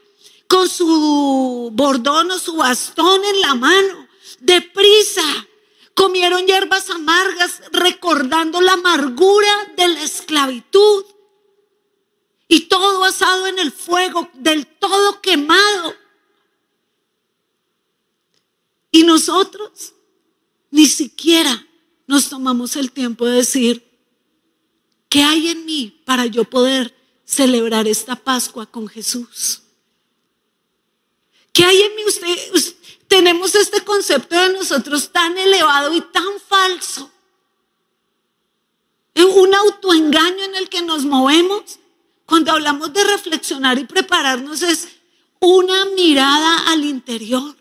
[0.46, 4.06] con su bordón o su bastón en la mano,
[4.38, 5.46] de prisa
[5.96, 11.06] Comieron hierbas amargas recordando la amargura de la esclavitud.
[12.48, 15.94] Y todo asado en el fuego, del todo quemado.
[18.90, 19.94] Y nosotros,
[20.70, 21.66] ni siquiera
[22.06, 23.82] nos tomamos el tiempo de decir,
[25.08, 29.62] ¿qué hay en mí para yo poder celebrar esta Pascua con Jesús?
[31.54, 32.04] ¿Qué hay en mí?
[32.04, 32.36] Usted,
[33.08, 37.10] tenemos este concepto de nosotros tan elevado y tan falso.
[39.14, 41.78] Un autoengaño en el que nos movemos.
[42.26, 44.88] Cuando hablamos de reflexionar y prepararnos es
[45.40, 47.56] una mirada al interior.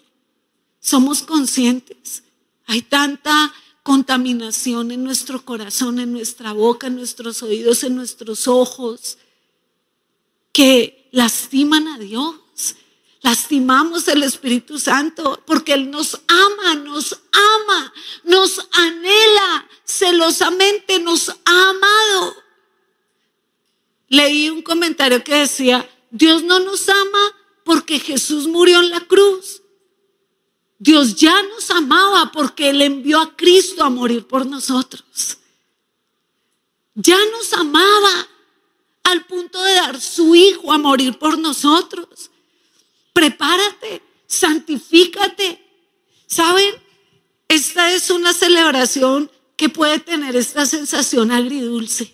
[0.79, 2.23] Somos conscientes.
[2.65, 3.53] Hay tanta
[3.83, 9.19] contaminación en nuestro corazón, en nuestra boca, en nuestros oídos, en nuestros ojos,
[10.51, 12.35] que lastiman a Dios.
[13.25, 17.91] Lastimamos el Espíritu Santo porque Él nos ama, nos ama,
[18.23, 22.35] nos anhela, celosamente nos ha amado.
[24.09, 29.63] Leí un comentario que decía, Dios no nos ama porque Jesús murió en la cruz.
[30.77, 35.39] Dios ya nos amaba porque Él envió a Cristo a morir por nosotros.
[36.93, 38.27] Ya nos amaba
[39.03, 42.29] al punto de dar su Hijo a morir por nosotros.
[43.15, 45.65] Prepárate, santifícate.
[46.27, 46.75] ¿Saben?
[47.47, 52.13] Esta es una celebración que puede tener esta sensación agridulce.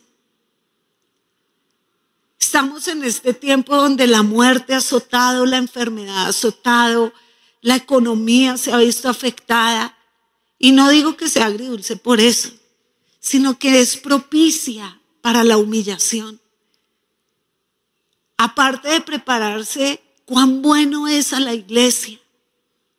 [2.40, 7.12] Estamos en este tiempo donde la muerte ha azotado, la enfermedad ha azotado,
[7.62, 9.98] la economía se ha visto afectada.
[10.60, 12.52] Y no digo que sea agridulce por eso,
[13.20, 16.40] sino que es propicia para la humillación.
[18.38, 20.00] Aparte de prepararse,
[20.32, 22.17] cuán bueno es a la iglesia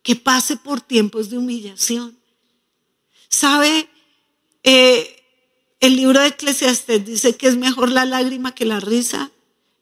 [0.02, 2.14] que pase por tiempos de humillación.
[3.30, 3.88] ¿Sabe?
[4.62, 5.16] Eh,
[5.80, 9.30] el libro de Eclesiastes dice que es mejor la lágrima que la risa,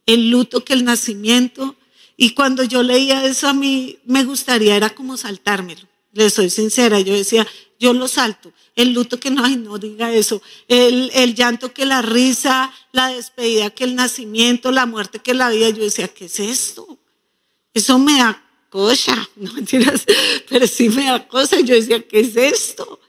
[0.06, 1.74] el luto que el nacimiento,
[2.16, 5.88] y cuando yo leía eso a mí me gustaría, era como saltármelo.
[6.12, 7.44] Le soy sincera, yo decía,
[7.80, 8.52] yo lo salto.
[8.76, 10.40] El luto que no, no diga eso.
[10.68, 15.50] El, el llanto que la risa, la despedida que el nacimiento, la muerte que la
[15.50, 15.70] vida.
[15.70, 17.00] Yo decía, ¿qué es esto?
[17.72, 20.04] Eso me da cosa, no mentiras,
[20.48, 21.60] pero sí me da cosa.
[21.60, 23.00] Yo decía, ¿qué es esto?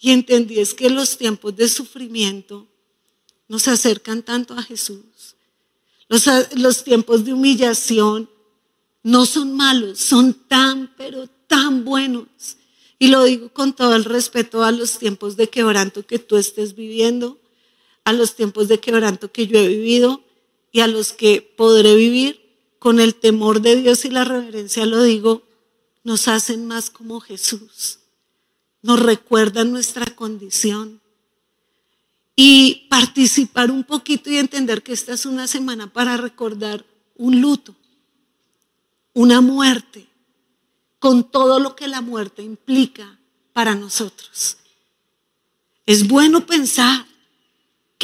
[0.00, 2.66] Y entendí es que los tiempos de sufrimiento
[3.48, 5.36] nos acercan tanto a Jesús.
[6.08, 8.28] Los, los tiempos de humillación
[9.02, 12.26] no son malos, son tan, pero tan buenos.
[12.98, 16.74] Y lo digo con todo el respeto a los tiempos de quebranto que tú estés
[16.74, 17.38] viviendo,
[18.04, 20.22] a los tiempos de quebranto que yo he vivido
[20.72, 22.43] y a los que podré vivir
[22.84, 25.42] con el temor de Dios y la reverencia, lo digo,
[26.02, 28.00] nos hacen más como Jesús,
[28.82, 31.00] nos recuerdan nuestra condición.
[32.36, 37.74] Y participar un poquito y entender que esta es una semana para recordar un luto,
[39.14, 40.06] una muerte,
[40.98, 43.18] con todo lo que la muerte implica
[43.54, 44.58] para nosotros.
[45.86, 47.06] Es bueno pensar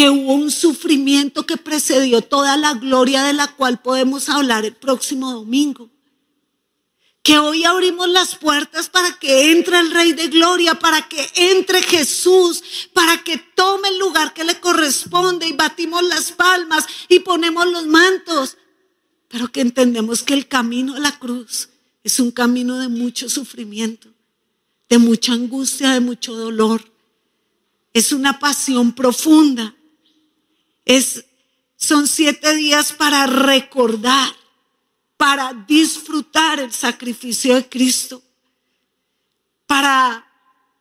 [0.00, 4.74] que hubo un sufrimiento que precedió toda la gloria de la cual podemos hablar el
[4.74, 5.90] próximo domingo.
[7.22, 11.82] Que hoy abrimos las puertas para que entre el Rey de Gloria, para que entre
[11.82, 12.62] Jesús,
[12.94, 17.86] para que tome el lugar que le corresponde y batimos las palmas y ponemos los
[17.86, 18.56] mantos
[19.28, 21.68] pero que entendemos que el camino a la cruz
[22.02, 24.08] es un camino de mucho sufrimiento,
[24.88, 26.90] de mucha angustia, de mucho dolor.
[27.92, 29.74] Es una pasión profunda.
[30.84, 31.24] Es,
[31.76, 34.34] son siete días para recordar,
[35.16, 38.22] para disfrutar el sacrificio de Cristo,
[39.66, 40.26] para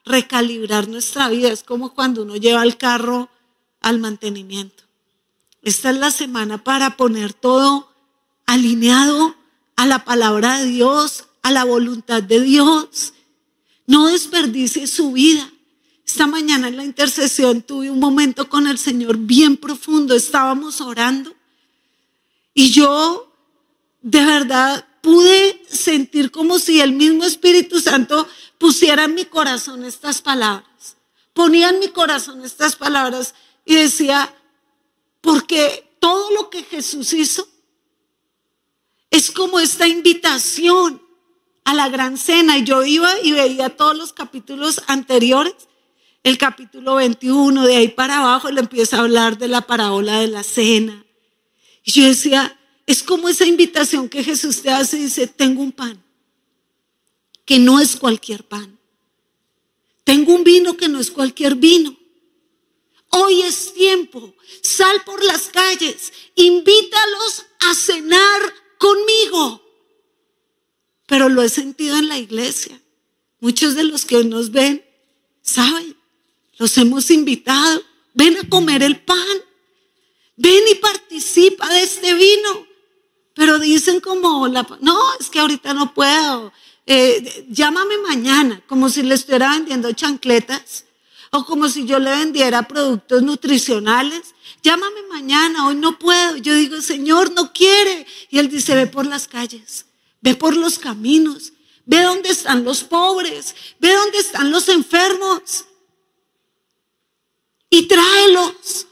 [0.05, 1.51] recalibrar nuestra vida.
[1.51, 3.29] Es como cuando uno lleva el carro
[3.81, 4.83] al mantenimiento.
[5.62, 7.93] Esta es la semana para poner todo
[8.45, 9.35] alineado
[9.75, 13.13] a la palabra de Dios, a la voluntad de Dios.
[13.85, 15.51] No desperdicie su vida.
[16.10, 20.15] Esta mañana en la intercesión tuve un momento con el Señor bien profundo.
[20.15, 21.36] Estábamos orando
[22.52, 23.32] y yo
[24.02, 30.19] de verdad pude sentir como si el mismo Espíritu Santo pusiera en mi corazón estas
[30.24, 30.98] palabras.
[31.34, 34.36] Ponía en mi corazón estas palabras y decía,
[35.22, 37.48] porque todo lo que Jesús hizo
[39.12, 41.04] es como esta invitación
[41.65, 42.58] a la gran cena.
[42.58, 45.69] Y yo iba y veía todos los capítulos anteriores,
[46.24, 50.28] el capítulo 21, de ahí para abajo, le empieza a hablar de la parábola de
[50.28, 51.06] la cena.
[51.84, 56.04] Y yo decía, es como esa invitación que Jesús te hace dice, tengo un pan,
[57.46, 58.78] que no es cualquier pan.
[60.04, 61.96] Tengo un vino que no es cualquier vino.
[63.10, 64.36] Hoy es tiempo.
[64.62, 68.42] Sal por las calles, invítalos a cenar
[68.78, 69.62] conmigo.
[71.06, 72.82] Pero lo he sentido en la iglesia.
[73.40, 74.84] Muchos de los que hoy nos ven
[75.50, 75.96] ¿saben?
[76.60, 77.81] Los hemos invitado.
[78.13, 79.25] Ven a comer el pan.
[80.35, 82.67] Ven y participa de este vino.
[83.33, 86.51] Pero dicen como, la, no, es que ahorita no puedo.
[86.85, 90.85] Eh, llámame mañana, como si le estuviera vendiendo chancletas
[91.31, 94.33] o como si yo le vendiera productos nutricionales.
[94.62, 96.35] Llámame mañana, hoy no puedo.
[96.37, 98.05] Yo digo, Señor, no quiere.
[98.29, 99.85] Y Él dice, ve por las calles,
[100.19, 101.53] ve por los caminos,
[101.85, 105.65] ve dónde están los pobres, ve dónde están los enfermos.
[107.70, 108.88] Y tráelos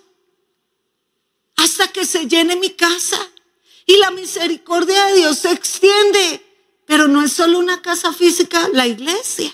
[1.56, 3.18] hasta que se llene mi casa.
[3.86, 6.44] Y la misericordia de Dios se extiende.
[6.86, 9.54] Pero no es solo una casa física, la iglesia.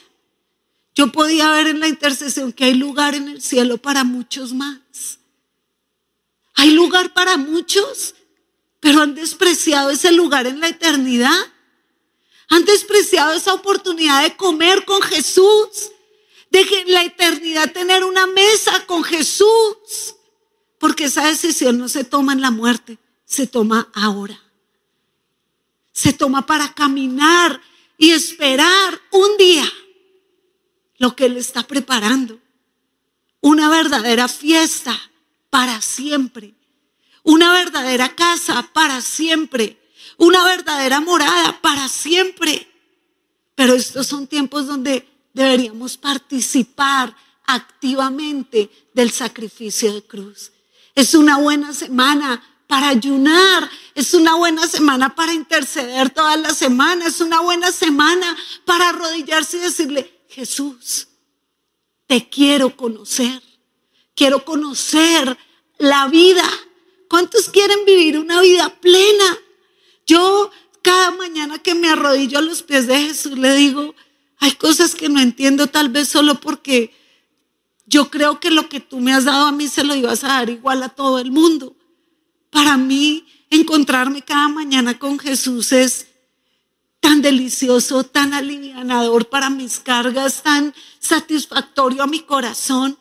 [0.96, 5.20] Yo podía ver en la intercesión que hay lugar en el cielo para muchos más.
[6.56, 8.14] Hay lugar para muchos,
[8.80, 11.52] pero han despreciado ese lugar en la eternidad.
[12.50, 15.92] Han despreciado esa oportunidad de comer con Jesús,
[16.54, 20.16] de que en la eternidad tener una mesa con Jesús.
[20.78, 24.39] Porque esa decisión no se toma en la muerte, se toma ahora.
[25.91, 27.60] Se toma para caminar
[27.97, 29.68] y esperar un día
[30.97, 32.39] lo que Él está preparando.
[33.41, 34.95] Una verdadera fiesta
[35.49, 36.54] para siempre.
[37.24, 39.82] Una verdadera casa para siempre.
[40.18, 42.70] Una verdadera morada para siempre.
[43.56, 47.16] Pero estos son tiempos donde deberíamos participar
[47.46, 50.52] activamente del sacrificio de cruz.
[50.96, 57.08] Es una buena semana para ayunar, es una buena semana para interceder toda la semana,
[57.08, 61.08] es una buena semana para arrodillarse y decirle, Jesús,
[62.08, 63.42] te quiero conocer.
[64.16, 65.38] Quiero conocer
[65.78, 66.48] la vida.
[67.10, 69.38] ¿Cuántos quieren vivir una vida plena?
[70.06, 73.96] Yo cada mañana que me arrodillo a los pies de Jesús le digo,
[74.40, 76.94] hay cosas que no entiendo tal vez solo porque
[77.86, 80.30] yo creo que lo que tú me has dado a mí se lo ibas a
[80.30, 81.76] dar igual a todo el mundo.
[82.50, 86.08] Para mí, encontrarme cada mañana con Jesús es
[87.00, 92.98] tan delicioso, tan alivianador para mis cargas, tan satisfactorio a mi corazón.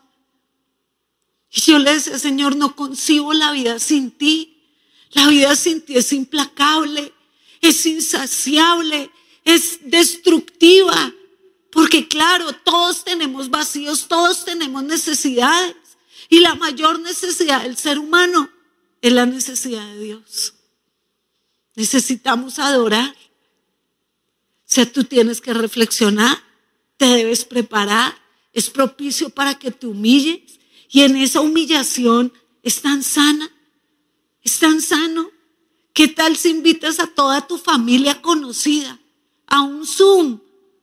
[1.50, 4.60] Y yo le decía, Señor, no concibo la vida sin ti.
[5.12, 7.12] La vida sin ti es implacable,
[7.60, 9.10] es insaciable,
[9.44, 11.12] es destructiva.
[11.72, 15.74] Porque claro, todos tenemos vacíos, todos tenemos necesidades.
[16.28, 18.50] Y la mayor necesidad del ser humano
[19.00, 20.52] es la necesidad de Dios.
[21.74, 23.08] Necesitamos adorar.
[23.08, 26.36] O sea, tú tienes que reflexionar,
[26.98, 28.14] te debes preparar,
[28.52, 30.40] es propicio para que te humilles
[30.90, 33.50] y en esa humillación es tan sana,
[34.42, 35.30] es tan sano.
[35.94, 38.98] ¿Qué tal si invitas a toda tu familia conocida
[39.46, 40.40] a un Zoom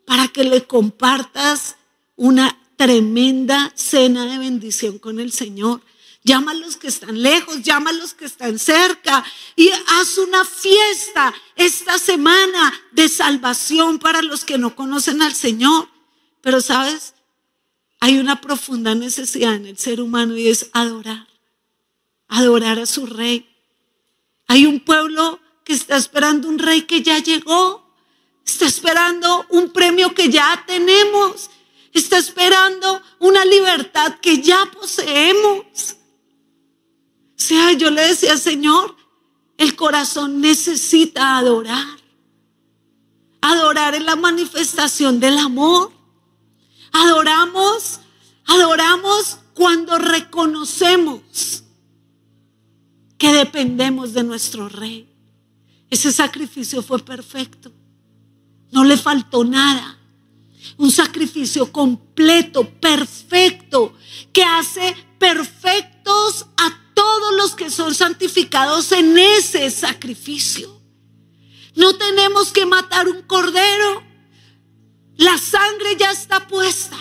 [0.09, 1.75] para que le compartas
[2.15, 5.81] una tremenda cena de bendición con el Señor?
[6.23, 9.23] llama a los que están lejos, llama a los que están cerca
[9.55, 15.87] y haz una fiesta esta semana de salvación para los que no conocen al Señor.
[16.41, 17.13] Pero sabes,
[17.99, 21.27] hay una profunda necesidad en el ser humano y es adorar,
[22.27, 23.47] adorar a su rey.
[24.47, 27.88] Hay un pueblo que está esperando un rey que ya llegó,
[28.49, 31.49] está esperando un premio que ya tenemos,
[31.93, 35.95] está esperando una libertad que ya poseemos.
[37.37, 38.95] O sea, yo le decía, Señor,
[39.57, 41.99] el corazón necesita adorar.
[43.41, 45.91] Adorar es la manifestación del amor.
[46.91, 47.99] Adoramos,
[48.45, 51.63] adoramos cuando reconocemos
[53.17, 55.07] que dependemos de nuestro rey.
[55.89, 57.71] Ese sacrificio fue perfecto.
[58.71, 59.97] No le faltó nada.
[60.77, 63.93] Un sacrificio completo, perfecto,
[64.31, 70.79] que hace perfectos a todos los que son santificados en ese sacrificio.
[71.75, 74.03] No tenemos que matar un cordero.
[75.17, 76.97] La sangre ya está puesta.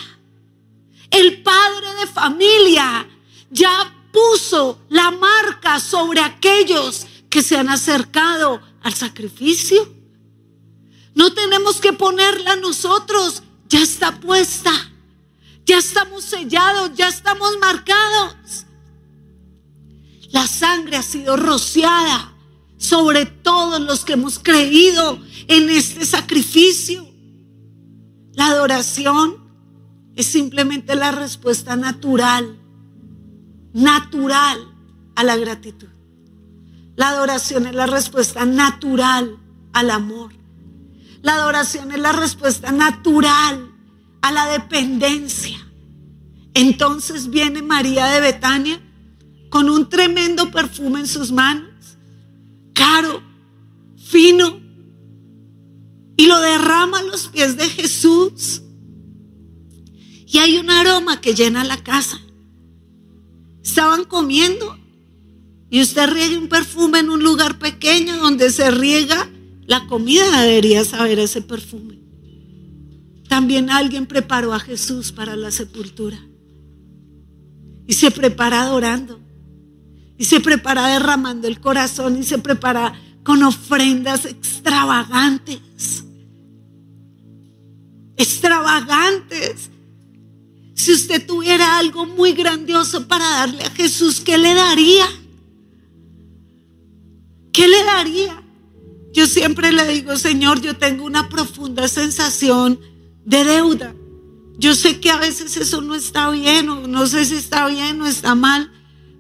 [1.10, 3.08] El padre de familia
[3.50, 9.97] ya puso la marca sobre aquellos que se han acercado al sacrificio.
[11.18, 14.70] No tenemos que ponerla nosotros, ya está puesta.
[15.66, 18.66] Ya estamos sellados, ya estamos marcados.
[20.30, 22.32] La sangre ha sido rociada
[22.76, 27.04] sobre todos los que hemos creído en este sacrificio.
[28.34, 29.38] La adoración
[30.14, 32.60] es simplemente la respuesta natural,
[33.72, 34.72] natural
[35.16, 35.88] a la gratitud.
[36.94, 39.36] La adoración es la respuesta natural
[39.72, 40.37] al amor.
[41.22, 43.72] La adoración es la respuesta natural
[44.22, 45.58] a la dependencia.
[46.54, 48.80] Entonces viene María de Betania
[49.50, 51.96] con un tremendo perfume en sus manos,
[52.74, 53.22] caro,
[53.96, 54.60] fino,
[56.16, 58.62] y lo derrama a los pies de Jesús.
[60.26, 62.20] Y hay un aroma que llena la casa.
[63.62, 64.76] Estaban comiendo
[65.70, 69.27] y usted riega un perfume en un lugar pequeño donde se riega
[69.68, 71.98] la comida, debería saber ese perfume.
[73.28, 76.18] También alguien preparó a Jesús para la sepultura.
[77.86, 79.20] Y se prepara adorando.
[80.16, 86.02] Y se prepara derramando el corazón y se prepara con ofrendas extravagantes.
[88.16, 89.68] Extravagantes.
[90.74, 95.06] Si usted tuviera algo muy grandioso para darle a Jesús, ¿qué le daría?
[97.52, 98.47] ¿Qué le daría?
[99.12, 102.80] Yo siempre le digo, Señor, yo tengo una profunda sensación
[103.24, 103.94] de deuda.
[104.58, 108.00] Yo sé que a veces eso no está bien, o no sé si está bien
[108.02, 108.72] o está mal,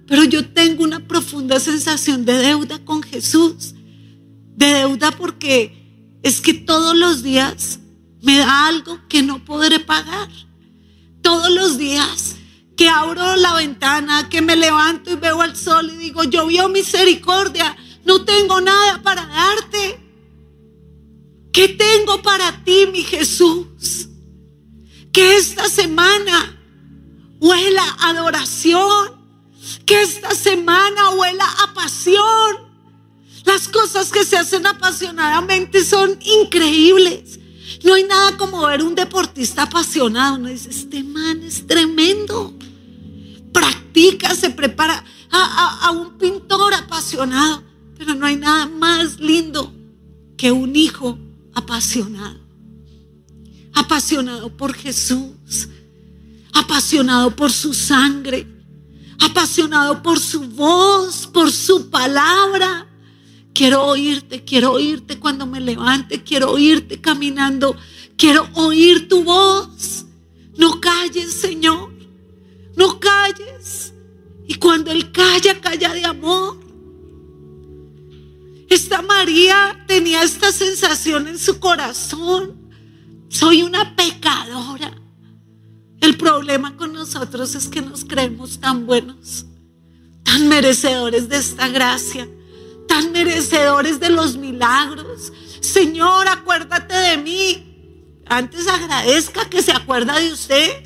[0.06, 3.74] pero yo tengo una profunda sensación de deuda con Jesús.
[4.56, 7.78] De deuda porque es que todos los días
[8.22, 10.28] me da algo que no podré pagar.
[11.22, 12.36] Todos los días
[12.76, 17.76] que abro la ventana, que me levanto y veo al sol y digo, llovió misericordia,
[18.08, 20.00] no tengo nada para darte.
[21.52, 24.08] ¿Qué tengo para ti, mi Jesús?
[25.12, 26.58] Que esta semana
[27.38, 29.12] huela adoración,
[29.84, 32.56] que esta semana huela a pasión.
[33.44, 37.38] Las cosas que se hacen apasionadamente son increíbles.
[37.84, 40.38] No hay nada como ver un deportista apasionado.
[40.38, 42.54] No dice, este man es tremendo.
[43.52, 47.67] Practica, se prepara a un pintor apasionado.
[47.98, 49.74] Pero no hay nada más lindo
[50.36, 51.18] que un hijo
[51.52, 52.38] apasionado.
[53.74, 55.68] Apasionado por Jesús.
[56.52, 58.46] Apasionado por su sangre.
[59.20, 62.86] Apasionado por su voz, por su palabra.
[63.52, 67.74] Quiero oírte, quiero oírte cuando me levante, quiero oírte caminando,
[68.16, 70.06] quiero oír tu voz.
[70.56, 71.92] No calles, Señor,
[72.76, 73.92] no calles.
[74.46, 76.67] Y cuando Él calla, calla de amor.
[78.68, 82.70] Esta María tenía esta sensación en su corazón.
[83.28, 84.94] Soy una pecadora.
[86.00, 89.46] El problema con nosotros es que nos creemos tan buenos,
[90.22, 92.28] tan merecedores de esta gracia,
[92.86, 95.32] tan merecedores de los milagros.
[95.60, 97.64] Señor, acuérdate de mí.
[98.26, 100.84] Antes agradezca que se acuerda de usted.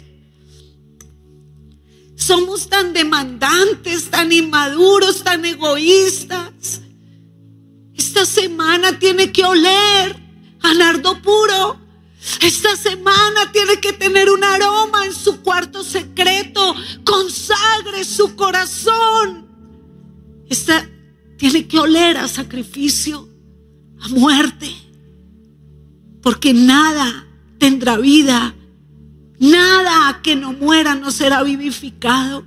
[2.17, 6.81] Somos tan demandantes, tan inmaduros, tan egoístas.
[7.97, 10.17] Esta semana tiene que oler
[10.61, 11.79] a nardo puro.
[12.41, 16.75] Esta semana tiene que tener un aroma en su cuarto secreto.
[17.05, 19.47] Consagre su corazón.
[20.49, 20.89] Esta
[21.37, 23.29] tiene que oler a sacrificio,
[24.01, 24.73] a muerte.
[26.23, 27.27] Porque nada
[27.59, 28.55] tendrá vida.
[29.39, 32.45] Nada que no muera no será vivificado.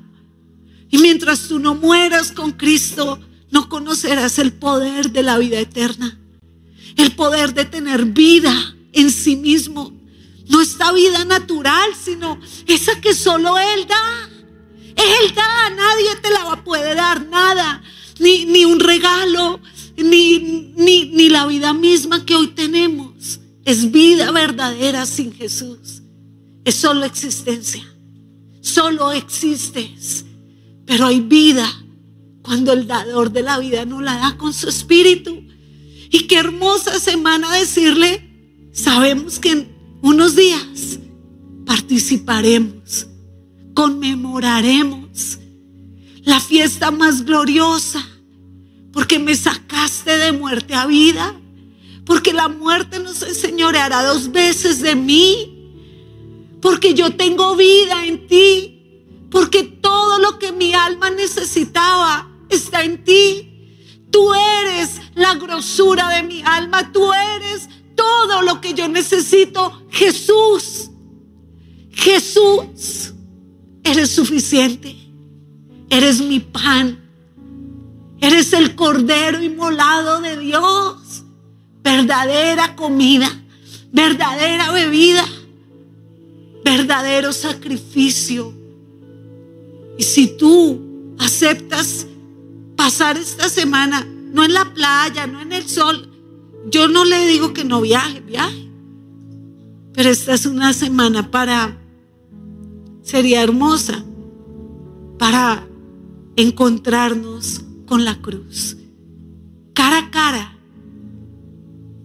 [0.89, 3.19] Y mientras tú no mueras con Cristo,
[3.51, 6.19] no conocerás el poder de la vida eterna.
[6.97, 9.93] El poder de tener vida en sí mismo.
[10.47, 14.29] No esta vida natural, sino esa que solo Él da.
[14.95, 17.83] Él da, nadie te la puede dar, nada.
[18.19, 19.59] Ni, ni un regalo,
[19.97, 20.39] ni,
[20.75, 23.39] ni, ni la vida misma que hoy tenemos.
[23.65, 26.01] Es vida verdadera sin Jesús.
[26.63, 27.83] Es solo existencia.
[28.61, 30.25] Solo existes.
[30.85, 31.67] Pero hay vida
[32.45, 35.43] cuando el dador de la vida no la da con su espíritu.
[36.11, 40.99] Y qué hermosa semana decirle, sabemos que en unos días
[41.65, 43.07] participaremos,
[43.73, 45.39] conmemoraremos
[46.23, 48.07] la fiesta más gloriosa,
[48.93, 51.35] porque me sacaste de muerte a vida,
[52.05, 55.71] porque la muerte nos enseñoreará dos veces de mí,
[56.61, 63.03] porque yo tengo vida en ti, porque todo lo que mi alma necesitaba está en
[63.03, 63.51] ti.
[64.11, 66.91] Tú eres la grosura de mi alma.
[66.91, 69.83] Tú eres todo lo que yo necesito.
[69.91, 70.89] Jesús.
[71.91, 73.13] Jesús.
[73.83, 74.95] Eres suficiente.
[75.89, 76.99] Eres mi pan.
[78.19, 81.23] Eres el cordero inmolado de Dios.
[81.83, 83.29] Verdadera comida.
[83.91, 85.25] Verdadera bebida.
[86.63, 88.53] Verdadero sacrificio.
[89.97, 92.07] Y si tú aceptas
[92.75, 96.09] pasar esta semana, no en la playa, no en el sol.
[96.69, 98.69] Yo no le digo que no viaje, viaje.
[99.93, 101.77] Pero esta es una semana para
[103.01, 104.03] sería hermosa
[105.19, 105.67] para
[106.35, 108.77] encontrarnos con la cruz,
[109.73, 110.57] cara a cara,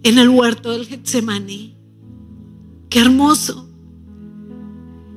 [0.03, 1.75] en el huerto del Getsemaní.
[2.89, 3.67] Qué hermoso.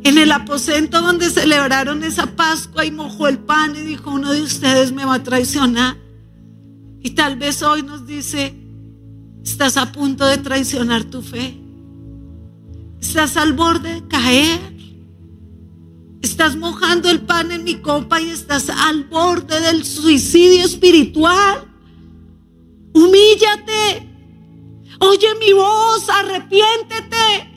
[0.05, 4.43] En el aposento donde celebraron esa Pascua y mojó el pan y dijo, uno de
[4.43, 5.97] ustedes me va a traicionar.
[7.01, 8.55] Y tal vez hoy nos dice,
[9.43, 11.59] estás a punto de traicionar tu fe.
[13.01, 14.61] Estás al borde de caer.
[16.21, 21.65] Estás mojando el pan en mi copa y estás al borde del suicidio espiritual.
[22.93, 24.07] Humíllate.
[25.01, 27.54] Oye mi voz, arrepiéntete.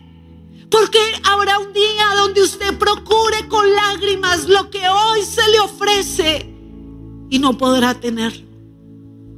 [0.70, 6.53] Porque habrá un día donde usted procure con lágrimas lo que hoy se le ofrece
[7.30, 8.47] y no podrá tenerlo.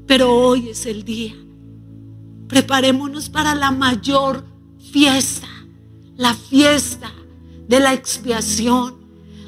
[0.08, 1.36] Pero hoy es el día.
[2.48, 4.44] Preparémonos para la mayor
[4.92, 5.48] fiesta,
[6.16, 7.12] la fiesta
[7.68, 8.98] de la expiación,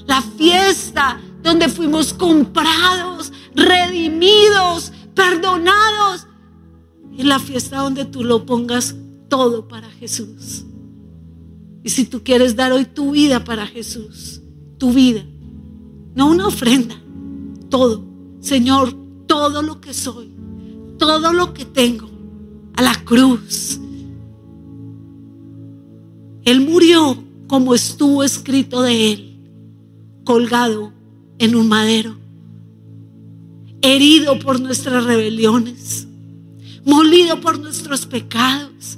[0.06, 6.28] la fiesta donde fuimos comprados, redimidos, perdonados.
[7.18, 8.96] Y la fiesta donde tú lo pongas
[9.30, 10.66] todo para Jesús.
[11.84, 14.42] Y si tú quieres dar hoy tu vida para Jesús,
[14.78, 15.26] tu vida,
[16.16, 16.96] no una ofrenda,
[17.70, 18.04] todo.
[18.40, 20.32] Señor, todo lo que soy,
[20.98, 22.10] todo lo que tengo,
[22.76, 23.80] a la cruz.
[26.44, 27.18] Él murió
[27.48, 29.38] como estuvo escrito de él,
[30.24, 30.94] colgado
[31.40, 32.16] en un madero,
[33.82, 36.08] herido por nuestras rebeliones,
[36.86, 38.98] molido por nuestros pecados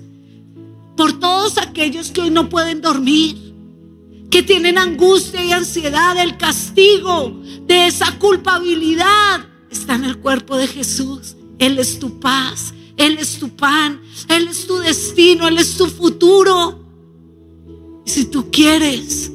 [0.95, 3.53] por todos aquellos que hoy no pueden dormir,
[4.29, 10.67] que tienen angustia y ansiedad, el castigo de esa culpabilidad está en el cuerpo de
[10.67, 11.35] Jesús.
[11.59, 15.87] Él es tu paz, Él es tu pan, Él es tu destino, Él es tu
[15.87, 16.79] futuro.
[18.05, 19.31] Y si tú quieres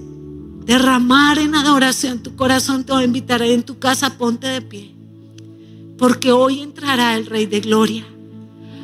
[0.64, 4.94] derramar en adoración tu corazón, te voy a invitar en tu casa, ponte de pie.
[5.96, 8.04] Porque hoy entrará el Rey de Gloria.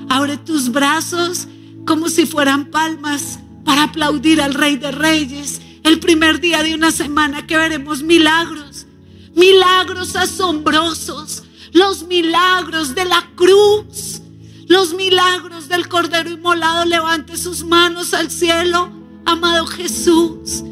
[0.09, 1.49] Abre tus brazos
[1.87, 5.61] como si fueran palmas para aplaudir al Rey de Reyes.
[5.83, 8.87] El primer día de una semana que veremos milagros,
[9.35, 14.23] milagros asombrosos, los milagros de la cruz,
[14.67, 16.85] los milagros del Cordero Inmolado.
[16.87, 18.91] Levante sus manos al cielo,
[19.27, 20.63] amado Jesús.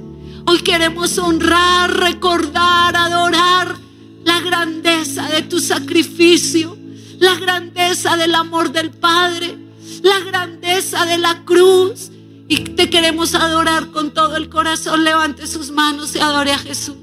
[0.46, 3.76] Hoy queremos honrar, recordar, adorar
[4.24, 6.76] la grandeza de tu sacrificio,
[7.18, 9.61] la grandeza del amor del Padre
[10.02, 12.10] la grandeza de la cruz.
[12.48, 15.04] Y te queremos adorar con todo el corazón.
[15.04, 16.96] Levante sus manos y adore a Jesús.